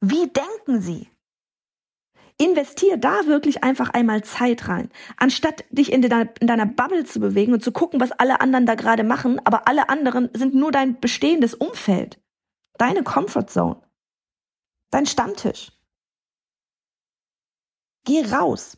Wie 0.00 0.28
denken 0.28 0.80
sie? 0.80 1.08
Investier 2.38 2.98
da 2.98 3.26
wirklich 3.26 3.64
einfach 3.64 3.90
einmal 3.90 4.22
Zeit 4.22 4.68
rein. 4.68 4.90
Anstatt 5.16 5.64
dich 5.70 5.90
in 5.90 6.02
deiner, 6.02 6.28
in 6.38 6.46
deiner 6.46 6.66
Bubble 6.66 7.04
zu 7.04 7.18
bewegen 7.18 7.54
und 7.54 7.62
zu 7.64 7.72
gucken, 7.72 7.98
was 7.98 8.12
alle 8.12 8.40
anderen 8.40 8.66
da 8.66 8.74
gerade 8.74 9.04
machen, 9.04 9.40
aber 9.44 9.66
alle 9.66 9.88
anderen 9.88 10.28
sind 10.34 10.54
nur 10.54 10.70
dein 10.70 11.00
bestehendes 11.00 11.54
Umfeld. 11.54 12.20
Deine 12.76 13.02
Comfort 13.02 13.46
Zone. 13.48 13.80
Dein 14.90 15.06
Stammtisch. 15.06 15.72
Geh 18.04 18.22
raus. 18.30 18.76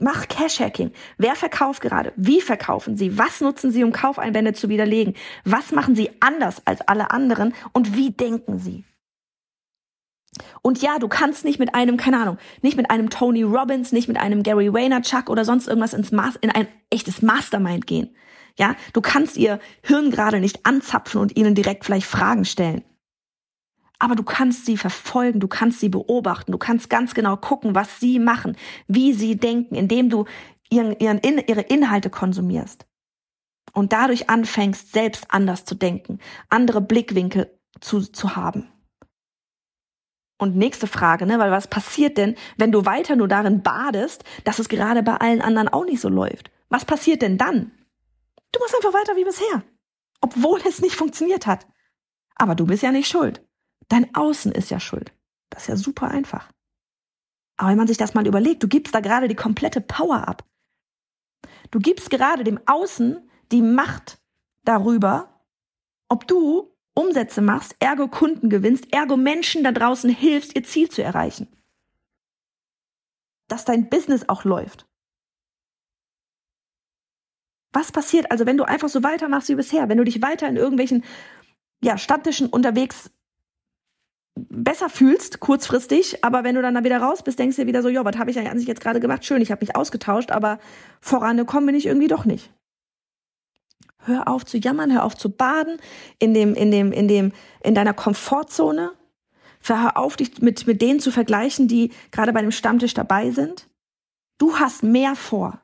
Mach 0.00 0.28
Cash-Hacking. 0.28 0.92
Wer 1.18 1.36
verkauft 1.36 1.82
gerade? 1.82 2.12
Wie 2.16 2.40
verkaufen 2.40 2.96
sie? 2.96 3.18
Was 3.18 3.40
nutzen 3.40 3.70
sie, 3.70 3.84
um 3.84 3.92
Kaufeinwände 3.92 4.54
zu 4.54 4.68
widerlegen? 4.68 5.14
Was 5.44 5.72
machen 5.72 5.94
sie 5.94 6.10
anders 6.20 6.62
als 6.66 6.80
alle 6.82 7.10
anderen? 7.10 7.54
Und 7.72 7.96
wie 7.96 8.10
denken 8.10 8.58
sie? 8.58 8.84
Und 10.62 10.80
ja, 10.80 10.98
du 10.98 11.08
kannst 11.08 11.44
nicht 11.44 11.58
mit 11.58 11.74
einem, 11.74 11.96
keine 11.96 12.18
Ahnung, 12.18 12.38
nicht 12.62 12.76
mit 12.76 12.90
einem 12.90 13.10
Tony 13.10 13.42
Robbins, 13.42 13.92
nicht 13.92 14.08
mit 14.08 14.16
einem 14.16 14.42
Gary 14.42 14.72
Vaynerchuk 14.72 15.28
oder 15.28 15.44
sonst 15.44 15.68
irgendwas 15.68 15.92
ins 15.92 16.12
Mas 16.12 16.36
in 16.36 16.50
ein 16.50 16.68
echtes 16.88 17.20
Mastermind 17.20 17.86
gehen. 17.86 18.14
Ja, 18.58 18.76
du 18.92 19.00
kannst 19.00 19.36
ihr 19.36 19.60
Hirn 19.82 20.10
gerade 20.10 20.40
nicht 20.40 20.64
anzapfen 20.66 21.20
und 21.20 21.36
ihnen 21.36 21.54
direkt 21.54 21.84
vielleicht 21.84 22.06
Fragen 22.06 22.44
stellen 22.44 22.84
aber 24.00 24.16
du 24.16 24.22
kannst 24.24 24.64
sie 24.64 24.76
verfolgen, 24.76 25.38
du 25.40 25.46
kannst 25.46 25.78
sie 25.78 25.90
beobachten, 25.90 26.52
du 26.52 26.58
kannst 26.58 26.90
ganz 26.90 27.14
genau 27.14 27.36
gucken, 27.36 27.74
was 27.74 28.00
sie 28.00 28.18
machen, 28.18 28.56
wie 28.88 29.12
sie 29.12 29.36
denken, 29.36 29.74
indem 29.74 30.08
du 30.08 30.24
ihren, 30.70 30.98
ihren, 30.98 31.20
ihre 31.22 31.60
Inhalte 31.60 32.08
konsumierst. 32.08 32.86
Und 33.72 33.92
dadurch 33.92 34.28
anfängst, 34.30 34.92
selbst 34.92 35.26
anders 35.28 35.64
zu 35.64 35.74
denken, 35.74 36.18
andere 36.48 36.80
Blickwinkel 36.80 37.56
zu, 37.80 38.00
zu 38.00 38.34
haben. 38.34 38.68
Und 40.38 40.56
nächste 40.56 40.86
Frage, 40.86 41.26
ne, 41.26 41.38
weil 41.38 41.50
was 41.50 41.68
passiert 41.68 42.16
denn, 42.16 42.34
wenn 42.56 42.72
du 42.72 42.86
weiter 42.86 43.14
nur 43.14 43.28
darin 43.28 43.62
badest, 43.62 44.24
dass 44.44 44.58
es 44.58 44.70
gerade 44.70 45.02
bei 45.02 45.16
allen 45.16 45.42
anderen 45.42 45.68
auch 45.68 45.84
nicht 45.84 46.00
so 46.00 46.08
läuft? 46.08 46.50
Was 46.70 46.86
passiert 46.86 47.20
denn 47.20 47.36
dann? 47.36 47.72
Du 48.50 48.60
machst 48.60 48.74
einfach 48.74 48.94
weiter 48.94 49.16
wie 49.16 49.24
bisher. 49.24 49.62
Obwohl 50.22 50.60
es 50.66 50.80
nicht 50.80 50.96
funktioniert 50.96 51.46
hat. 51.46 51.66
Aber 52.34 52.54
du 52.54 52.64
bist 52.64 52.82
ja 52.82 52.90
nicht 52.90 53.08
schuld. 53.08 53.42
Dein 53.90 54.14
Außen 54.14 54.52
ist 54.52 54.70
ja 54.70 54.80
schuld. 54.80 55.12
Das 55.50 55.62
ist 55.62 55.68
ja 55.68 55.76
super 55.76 56.08
einfach. 56.08 56.50
Aber 57.56 57.70
wenn 57.70 57.76
man 57.76 57.88
sich 57.88 57.98
das 57.98 58.14
mal 58.14 58.26
überlegt, 58.26 58.62
du 58.62 58.68
gibst 58.68 58.94
da 58.94 59.00
gerade 59.00 59.28
die 59.28 59.34
komplette 59.34 59.80
Power 59.80 60.26
ab. 60.26 60.48
Du 61.70 61.80
gibst 61.80 62.08
gerade 62.08 62.44
dem 62.44 62.60
Außen 62.66 63.28
die 63.52 63.62
Macht 63.62 64.22
darüber, 64.64 65.44
ob 66.08 66.26
du 66.26 66.74
Umsätze 66.94 67.42
machst, 67.42 67.74
ergo 67.80 68.08
Kunden 68.08 68.48
gewinnst, 68.48 68.92
ergo 68.92 69.16
Menschen 69.16 69.64
da 69.64 69.72
draußen 69.72 70.10
hilfst, 70.10 70.54
ihr 70.54 70.64
Ziel 70.64 70.88
zu 70.88 71.02
erreichen. 71.02 71.48
Dass 73.48 73.64
dein 73.64 73.90
Business 73.90 74.28
auch 74.28 74.44
läuft. 74.44 74.86
Was 77.72 77.90
passiert 77.90 78.30
also, 78.30 78.46
wenn 78.46 78.56
du 78.56 78.64
einfach 78.64 78.88
so 78.88 79.02
weitermachst 79.02 79.48
wie 79.48 79.54
bisher, 79.56 79.88
wenn 79.88 79.98
du 79.98 80.04
dich 80.04 80.22
weiter 80.22 80.48
in 80.48 80.56
irgendwelchen 80.56 81.04
ja, 81.82 81.98
Stammtischen 81.98 82.48
unterwegs 82.48 83.10
besser 84.48 84.88
fühlst, 84.88 85.40
kurzfristig, 85.40 86.24
aber 86.24 86.44
wenn 86.44 86.54
du 86.54 86.62
dann 86.62 86.74
da 86.74 86.84
wieder 86.84 86.98
raus 86.98 87.22
bist, 87.22 87.38
denkst 87.38 87.56
du 87.56 87.62
dir 87.62 87.68
wieder 87.68 87.82
so, 87.82 87.88
ja, 87.88 88.04
was 88.04 88.16
habe 88.16 88.30
ich 88.30 88.38
eigentlich 88.38 88.66
jetzt 88.66 88.80
gerade 88.80 89.00
gemacht? 89.00 89.24
Schön, 89.24 89.42
ich 89.42 89.50
habe 89.50 89.64
mich 89.64 89.76
ausgetauscht, 89.76 90.30
aber 90.30 90.58
vorangekommen 91.00 91.66
bin 91.66 91.74
ich 91.74 91.86
irgendwie 91.86 92.08
doch 92.08 92.24
nicht. 92.24 92.52
Hör 94.04 94.28
auf 94.28 94.46
zu 94.46 94.58
jammern, 94.58 94.92
hör 94.92 95.04
auf 95.04 95.16
zu 95.16 95.30
baden 95.30 95.78
in 96.18 96.32
dem, 96.32 96.54
in 96.54 96.70
dem, 96.70 96.92
in 96.92 97.06
dem, 97.06 97.32
in 97.62 97.74
deiner 97.74 97.92
Komfortzone. 97.92 98.92
Hör 99.62 99.96
auf, 99.96 100.16
dich 100.16 100.40
mit, 100.40 100.66
mit 100.66 100.80
denen 100.80 101.00
zu 101.00 101.10
vergleichen, 101.10 101.68
die 101.68 101.92
gerade 102.10 102.32
bei 102.32 102.40
dem 102.40 102.50
Stammtisch 102.50 102.94
dabei 102.94 103.30
sind. 103.30 103.68
Du 104.38 104.58
hast 104.58 104.82
mehr 104.82 105.16
vor. 105.16 105.60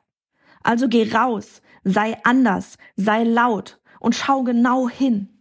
Also 0.61 0.87
geh 0.87 1.11
raus, 1.11 1.61
sei 1.83 2.17
anders, 2.23 2.77
sei 2.95 3.23
laut 3.23 3.79
und 3.99 4.13
schau 4.13 4.43
genau 4.43 4.87
hin. 4.87 5.36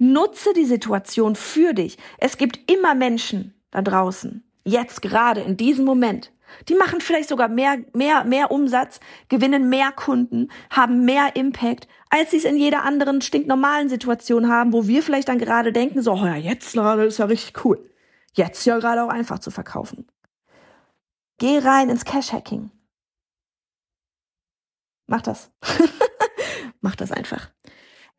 Nutze 0.00 0.54
die 0.54 0.64
Situation 0.64 1.36
für 1.36 1.74
dich. 1.74 1.98
Es 2.18 2.38
gibt 2.38 2.70
immer 2.70 2.94
Menschen 2.94 3.54
da 3.70 3.82
draußen, 3.82 4.42
jetzt 4.64 5.02
gerade 5.02 5.42
in 5.42 5.56
diesem 5.56 5.84
Moment, 5.84 6.32
Die 6.68 6.74
machen 6.74 7.00
vielleicht 7.00 7.28
sogar 7.28 7.48
mehr, 7.48 7.78
mehr, 7.94 8.24
mehr 8.24 8.50
Umsatz, 8.50 9.00
gewinnen 9.28 9.68
mehr 9.68 9.92
Kunden, 9.92 10.50
haben 10.70 11.04
mehr 11.04 11.36
Impact, 11.36 11.88
als 12.08 12.30
sie 12.32 12.38
es 12.38 12.44
in 12.44 12.56
jeder 12.56 12.82
anderen 12.82 13.20
stinknormalen 13.20 13.88
Situation 13.88 14.48
haben, 14.48 14.72
wo 14.72 14.86
wir 14.86 15.02
vielleicht 15.02 15.28
dann 15.28 15.38
gerade 15.38 15.72
denken, 15.72 16.02
so, 16.02 16.12
oh 16.12 16.26
ja, 16.26 16.36
jetzt 16.36 16.72
gerade 16.72 17.04
ist 17.04 17.18
ja 17.18 17.26
richtig 17.26 17.64
cool. 17.64 17.88
Jetzt 18.34 18.64
ja 18.64 18.78
gerade 18.78 19.02
auch 19.04 19.08
einfach 19.08 19.38
zu 19.38 19.50
verkaufen. 19.50 20.06
Geh 21.38 21.58
rein 21.58 21.88
ins 21.88 22.04
Cash-Hacking. 22.04 22.70
Mach 25.06 25.22
das. 25.22 25.50
Mach 26.80 26.96
das 26.96 27.12
einfach. 27.12 27.50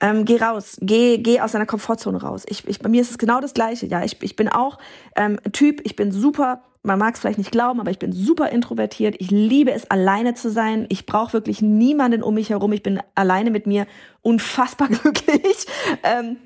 Ähm, 0.02 0.26
geh 0.26 0.38
raus, 0.38 0.78
geh, 0.82 1.20
geh 1.20 1.42
aus 1.42 1.52
deiner 1.52 1.68
Komfortzone 1.68 2.22
raus. 2.22 2.44
Ich, 2.48 2.68
ich, 2.68 2.80
bei 2.80 2.90
mir 2.90 3.02
ist 3.02 3.12
es 3.12 3.18
genau 3.20 3.40
das 3.40 3.54
Gleiche. 3.54 3.86
Ja, 3.86 4.04
ich, 4.04 4.22
ich 4.22 4.36
bin 4.36 4.50
auch 4.50 4.80
ähm, 5.16 5.40
Typ, 5.54 5.82
ich 5.86 5.96
bin 5.96 6.12
super, 6.12 6.64
man 6.82 6.98
mag 6.98 7.14
es 7.14 7.20
vielleicht 7.20 7.38
nicht 7.38 7.52
glauben, 7.52 7.80
aber 7.80 7.92
ich 7.92 8.00
bin 8.00 8.12
super 8.12 8.50
introvertiert. 8.50 9.16
Ich 9.20 9.30
liebe 9.30 9.72
es, 9.72 9.90
alleine 9.92 10.34
zu 10.34 10.50
sein. 10.50 10.88
Ich 10.90 11.06
brauche 11.06 11.34
wirklich 11.34 11.62
niemanden 11.62 12.24
um 12.24 12.34
mich 12.34 12.50
herum. 12.50 12.74
Ich 12.74 12.82
bin 12.82 13.00
alleine 13.14 13.52
mit 13.52 13.68
mir 13.68 13.86
unfassbar 14.24 14.88
glücklich. 15.04 15.68
Ähm, 16.02 16.38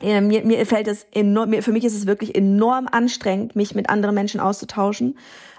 äh, 0.00 0.20
mir, 0.20 0.44
mir 0.44 0.66
fällt 0.66 0.88
es 0.88 1.06
enorm, 1.12 1.50
mir, 1.50 1.62
für 1.62 1.70
mich 1.70 1.84
ist 1.84 1.94
es 1.94 2.06
wirklich 2.06 2.34
enorm 2.34 2.88
anstrengend, 2.90 3.54
mich 3.54 3.76
mit 3.76 3.88
anderen 3.88 4.16
Menschen 4.16 4.40
auszutauschen. 4.40 5.16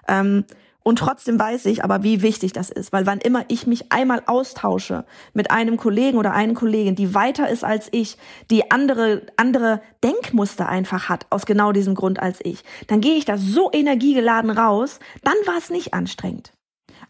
Ähm, 0.09 0.43
und 0.83 0.99
trotzdem 0.99 1.39
weiß 1.39 1.65
ich 1.65 1.83
aber, 1.83 2.03
wie 2.03 2.21
wichtig 2.21 2.53
das 2.53 2.69
ist, 2.69 2.91
weil 2.91 3.05
wann 3.05 3.19
immer 3.19 3.45
ich 3.47 3.67
mich 3.67 3.91
einmal 3.91 4.21
austausche 4.25 5.05
mit 5.33 5.49
einem 5.49 5.77
Kollegen 5.77 6.17
oder 6.17 6.33
einer 6.33 6.53
Kollegin, 6.53 6.95
die 6.95 7.15
weiter 7.15 7.49
ist 7.49 7.63
als 7.63 7.87
ich, 7.91 8.17
die 8.51 8.69
andere, 8.69 9.23
andere 9.37 9.81
Denkmuster 10.03 10.67
einfach 10.67 11.09
hat, 11.09 11.25
aus 11.29 11.45
genau 11.45 11.71
diesem 11.71 11.95
Grund 11.95 12.19
als 12.19 12.39
ich, 12.43 12.63
dann 12.87 13.01
gehe 13.01 13.15
ich 13.15 13.25
da 13.25 13.37
so 13.37 13.69
energiegeladen 13.71 14.51
raus, 14.51 14.99
dann 15.23 15.35
war 15.45 15.57
es 15.57 15.69
nicht 15.69 15.93
anstrengend. 15.93 16.51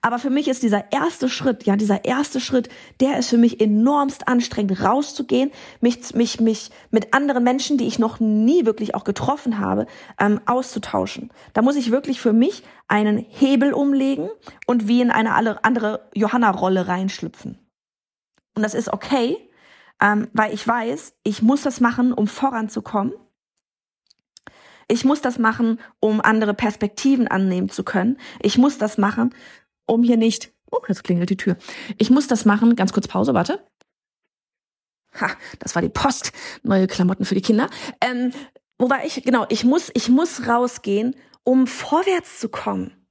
Aber 0.01 0.19
für 0.19 0.29
mich 0.29 0.49
ist 0.49 0.63
dieser 0.63 0.91
erste 0.91 1.29
Schritt, 1.29 1.63
ja, 1.63 1.77
dieser 1.77 2.03
erste 2.03 2.41
Schritt, 2.41 2.67
der 2.99 3.17
ist 3.17 3.29
für 3.29 3.37
mich 3.37 3.61
enormst 3.61 4.27
anstrengend, 4.27 4.83
rauszugehen, 4.83 5.51
mich, 5.79 6.13
mich, 6.13 6.41
mich 6.41 6.71
mit 6.91 7.13
anderen 7.13 7.43
Menschen, 7.43 7.77
die 7.77 7.87
ich 7.87 7.99
noch 7.99 8.19
nie 8.19 8.65
wirklich 8.65 8.95
auch 8.95 9.05
getroffen 9.05 9.59
habe, 9.59 9.85
ähm, 10.19 10.41
auszutauschen. 10.45 11.31
Da 11.53 11.61
muss 11.61 11.77
ich 11.77 11.89
wirklich 11.89 12.19
für 12.19 12.33
mich 12.33 12.63
einen 12.87 13.17
Hebel 13.17 13.73
umlegen 13.73 14.29
und 14.67 14.87
wie 14.87 15.01
in 15.01 15.11
eine 15.11 15.63
andere 15.63 16.09
Johanna-Rolle 16.13 16.87
reinschlüpfen. 16.87 17.57
Und 18.55 18.63
das 18.63 18.73
ist 18.73 18.91
okay, 18.91 19.37
ähm, 20.01 20.27
weil 20.33 20.53
ich 20.53 20.67
weiß, 20.67 21.15
ich 21.23 21.41
muss 21.41 21.61
das 21.61 21.79
machen, 21.79 22.13
um 22.13 22.27
voranzukommen. 22.27 23.13
Ich 24.87 25.05
muss 25.05 25.21
das 25.21 25.39
machen, 25.39 25.79
um 25.99 26.21
andere 26.21 26.53
Perspektiven 26.53 27.27
annehmen 27.27 27.69
zu 27.69 27.83
können. 27.83 28.17
Ich 28.41 28.57
muss 28.57 28.77
das 28.77 28.97
machen, 28.97 29.33
um 29.85 30.03
hier 30.03 30.17
nicht. 30.17 30.51
Oh, 30.71 30.81
jetzt 30.87 31.03
klingelt 31.03 31.29
die 31.29 31.37
Tür. 31.37 31.57
Ich 31.97 32.09
muss 32.09 32.27
das 32.27 32.45
machen. 32.45 32.75
Ganz 32.75 32.93
kurz 32.93 33.07
Pause, 33.07 33.33
warte. 33.33 33.65
Ha, 35.19 35.29
das 35.59 35.75
war 35.75 35.81
die 35.81 35.89
Post. 35.89 36.31
Neue 36.63 36.87
Klamotten 36.87 37.25
für 37.25 37.35
die 37.35 37.41
Kinder. 37.41 37.69
Ähm, 38.01 38.33
wo 38.77 38.89
war 38.89 39.05
ich? 39.05 39.23
Genau, 39.23 39.45
ich 39.49 39.63
muss, 39.63 39.91
ich 39.93 40.09
muss 40.09 40.47
rausgehen, 40.47 41.15
um 41.43 41.67
vorwärts 41.67 42.39
zu 42.39 42.49
kommen. 42.49 43.02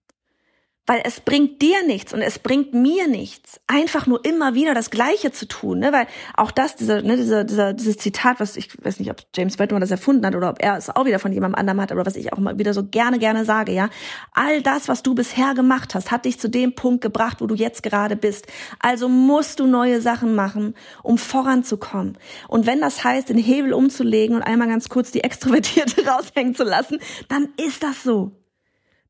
Weil 0.84 1.02
es 1.04 1.20
bringt 1.20 1.62
dir 1.62 1.86
nichts 1.86 2.12
und 2.12 2.22
es 2.22 2.40
bringt 2.40 2.74
mir 2.74 3.06
nichts, 3.06 3.60
einfach 3.68 4.08
nur 4.08 4.24
immer 4.24 4.54
wieder 4.54 4.74
das 4.74 4.90
Gleiche 4.90 5.30
zu 5.30 5.46
tun. 5.46 5.78
Ne? 5.78 5.92
Weil 5.92 6.08
auch 6.34 6.50
das, 6.50 6.74
diese, 6.74 7.02
ne, 7.02 7.16
dieser, 7.16 7.44
dieser, 7.44 7.72
dieses 7.72 7.98
Zitat, 7.98 8.40
was 8.40 8.56
ich 8.56 8.68
weiß 8.84 8.98
nicht, 8.98 9.08
ob 9.08 9.18
James 9.32 9.56
Baldwin 9.56 9.80
das 9.80 9.92
erfunden 9.92 10.26
hat 10.26 10.34
oder 10.34 10.50
ob 10.50 10.60
er 10.60 10.76
es 10.76 10.90
auch 10.90 11.04
wieder 11.04 11.20
von 11.20 11.32
jemandem 11.32 11.56
anderem 11.60 11.80
hat, 11.80 11.92
aber 11.92 12.04
was 12.04 12.16
ich 12.16 12.32
auch 12.32 12.38
mal 12.38 12.58
wieder 12.58 12.74
so 12.74 12.84
gerne, 12.84 13.20
gerne 13.20 13.44
sage, 13.44 13.70
ja. 13.70 13.90
All 14.32 14.60
das, 14.60 14.88
was 14.88 15.04
du 15.04 15.14
bisher 15.14 15.54
gemacht 15.54 15.94
hast, 15.94 16.10
hat 16.10 16.24
dich 16.24 16.40
zu 16.40 16.50
dem 16.50 16.74
Punkt 16.74 17.00
gebracht, 17.00 17.40
wo 17.40 17.46
du 17.46 17.54
jetzt 17.54 17.84
gerade 17.84 18.16
bist. 18.16 18.48
Also 18.80 19.08
musst 19.08 19.60
du 19.60 19.66
neue 19.66 20.00
Sachen 20.00 20.34
machen, 20.34 20.74
um 21.04 21.16
voranzukommen. 21.16 22.18
Und 22.48 22.66
wenn 22.66 22.80
das 22.80 23.04
heißt, 23.04 23.28
den 23.28 23.38
Hebel 23.38 23.72
umzulegen 23.72 24.34
und 24.34 24.42
einmal 24.42 24.66
ganz 24.66 24.88
kurz 24.88 25.12
die 25.12 25.22
Extrovertierte 25.22 26.04
raushängen 26.06 26.56
zu 26.56 26.64
lassen, 26.64 26.98
dann 27.28 27.50
ist 27.56 27.84
das 27.84 28.02
so. 28.02 28.32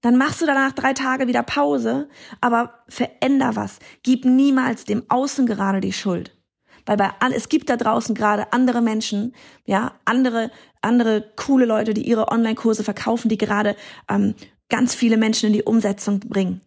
Dann 0.03 0.19
machst 0.19 0.43
du 0.43 0.47
danach 0.47 0.73
drei 0.73 0.93
Tage 0.93 1.29
wieder 1.29 1.43
Pause, 1.43 2.09
aber 2.41 2.85
veränder 2.89 3.57
was. 3.57 3.79
Gib 4.03 4.25
niemals 4.25 4.85
dem 4.85 5.05
Außen 5.09 5.47
gerade 5.47 5.81
die 5.81 5.93
Schuld. 5.93 6.37
Weil 6.85 6.97
bei, 6.97 7.11
es 7.35 7.49
gibt 7.49 7.71
da 7.71 7.77
draußen 7.77 8.15
gerade 8.15 8.53
andere 8.53 8.83
Menschen, 8.83 9.35
ja, 9.65 9.95
andere, 10.05 10.51
andere 10.81 11.33
coole 11.37 11.65
Leute, 11.65 11.95
die 11.95 12.07
ihre 12.07 12.29
Online-Kurse 12.29 12.83
verkaufen, 12.83 13.29
die 13.29 13.39
gerade 13.39 13.77
ähm, 14.09 14.35
ganz 14.69 14.95
viele 14.95 15.17
Menschen 15.17 15.47
in 15.47 15.53
die 15.53 15.63
Umsetzung 15.63 16.19
bringen. 16.19 16.61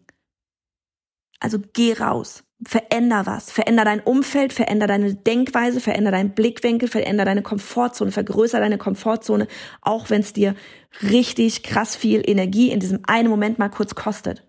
Also 1.38 1.58
geh 1.74 1.92
raus. 1.92 2.45
Veränder 2.64 3.26
was. 3.26 3.50
Veränder 3.50 3.84
dein 3.84 4.00
Umfeld, 4.00 4.52
veränder 4.52 4.86
deine 4.86 5.14
Denkweise, 5.14 5.80
veränder 5.80 6.10
deinen 6.10 6.30
Blickwinkel, 6.30 6.88
veränder 6.88 7.26
deine 7.26 7.42
Komfortzone, 7.42 8.12
vergrößer 8.12 8.60
deine 8.60 8.78
Komfortzone, 8.78 9.46
auch 9.82 10.08
wenn 10.08 10.22
es 10.22 10.32
dir 10.32 10.54
richtig 11.02 11.62
krass 11.62 11.96
viel 11.96 12.22
Energie 12.24 12.70
in 12.70 12.80
diesem 12.80 13.00
einen 13.06 13.28
Moment 13.28 13.58
mal 13.58 13.68
kurz 13.68 13.94
kostet. 13.94 14.42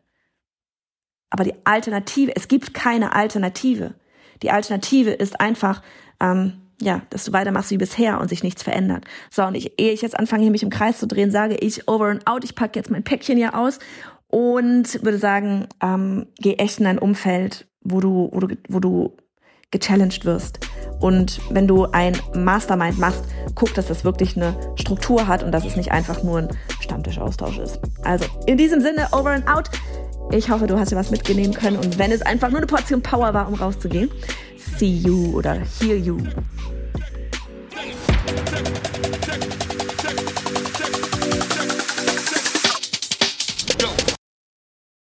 Aber 1.29 1.43
die 1.43 1.53
Alternative, 1.65 2.33
es 2.35 2.47
gibt 2.47 2.73
keine 2.73 3.13
Alternative. 3.13 3.95
Die 4.41 4.51
Alternative 4.51 5.11
ist 5.11 5.41
einfach, 5.41 5.81
ähm, 6.21 6.61
ja, 6.79 7.01
dass 7.09 7.25
du 7.25 7.33
weitermachst 7.33 7.71
wie 7.71 7.77
bisher 7.77 8.21
und 8.21 8.29
sich 8.29 8.43
nichts 8.43 8.63
verändert. 8.63 9.03
So, 9.29 9.43
und 9.43 9.55
ich, 9.55 9.79
ehe 9.79 9.91
ich 9.91 10.01
jetzt 10.01 10.17
anfange, 10.17 10.43
hier 10.43 10.51
mich 10.51 10.63
im 10.63 10.69
Kreis 10.69 10.99
zu 10.99 11.07
drehen, 11.07 11.31
sage 11.31 11.55
ich 11.55 11.87
over 11.89 12.05
and 12.05 12.25
out, 12.27 12.45
ich 12.45 12.55
packe 12.55 12.79
jetzt 12.79 12.91
mein 12.91 13.03
Päckchen 13.03 13.37
hier 13.37 13.57
aus 13.57 13.79
und 14.27 15.03
würde 15.03 15.17
sagen, 15.17 15.67
ähm, 15.81 16.27
geh 16.37 16.53
echt 16.53 16.77
in 16.79 16.85
dein 16.85 16.99
Umfeld, 16.99 17.67
wo 17.89 17.99
du, 17.99 18.29
wo 18.31 18.39
du, 18.39 18.55
wo 18.69 18.79
du 18.79 19.17
gechallenged 19.71 20.25
wirst. 20.25 20.59
Und 20.99 21.41
wenn 21.49 21.67
du 21.67 21.85
ein 21.91 22.17
Mastermind 22.35 22.97
machst, 22.97 23.23
guck, 23.55 23.73
dass 23.73 23.87
das 23.87 24.03
wirklich 24.03 24.35
eine 24.37 24.55
Struktur 24.75 25.27
hat 25.27 25.43
und 25.43 25.51
dass 25.51 25.65
es 25.65 25.75
nicht 25.75 25.91
einfach 25.91 26.23
nur 26.23 26.39
ein 26.39 26.47
Stammtischaustausch 26.79 27.59
ist. 27.59 27.79
Also 28.03 28.25
in 28.45 28.57
diesem 28.57 28.81
Sinne, 28.81 29.07
over 29.11 29.31
and 29.31 29.47
out. 29.47 29.69
Ich 30.31 30.49
hoffe, 30.49 30.67
du 30.67 30.77
hast 30.77 30.91
dir 30.91 30.97
was 30.97 31.09
mitgenehmen 31.09 31.53
können 31.53 31.77
und 31.77 31.97
wenn 31.97 32.11
es 32.11 32.21
einfach 32.21 32.49
nur 32.49 32.57
eine 32.57 32.67
Portion 32.67 33.01
Power 33.01 33.33
war, 33.33 33.47
um 33.47 33.53
rauszugehen, 33.53 34.11
see 34.77 34.89
you 34.89 35.33
oder 35.37 35.55
hear 35.79 35.95
you 35.95 36.17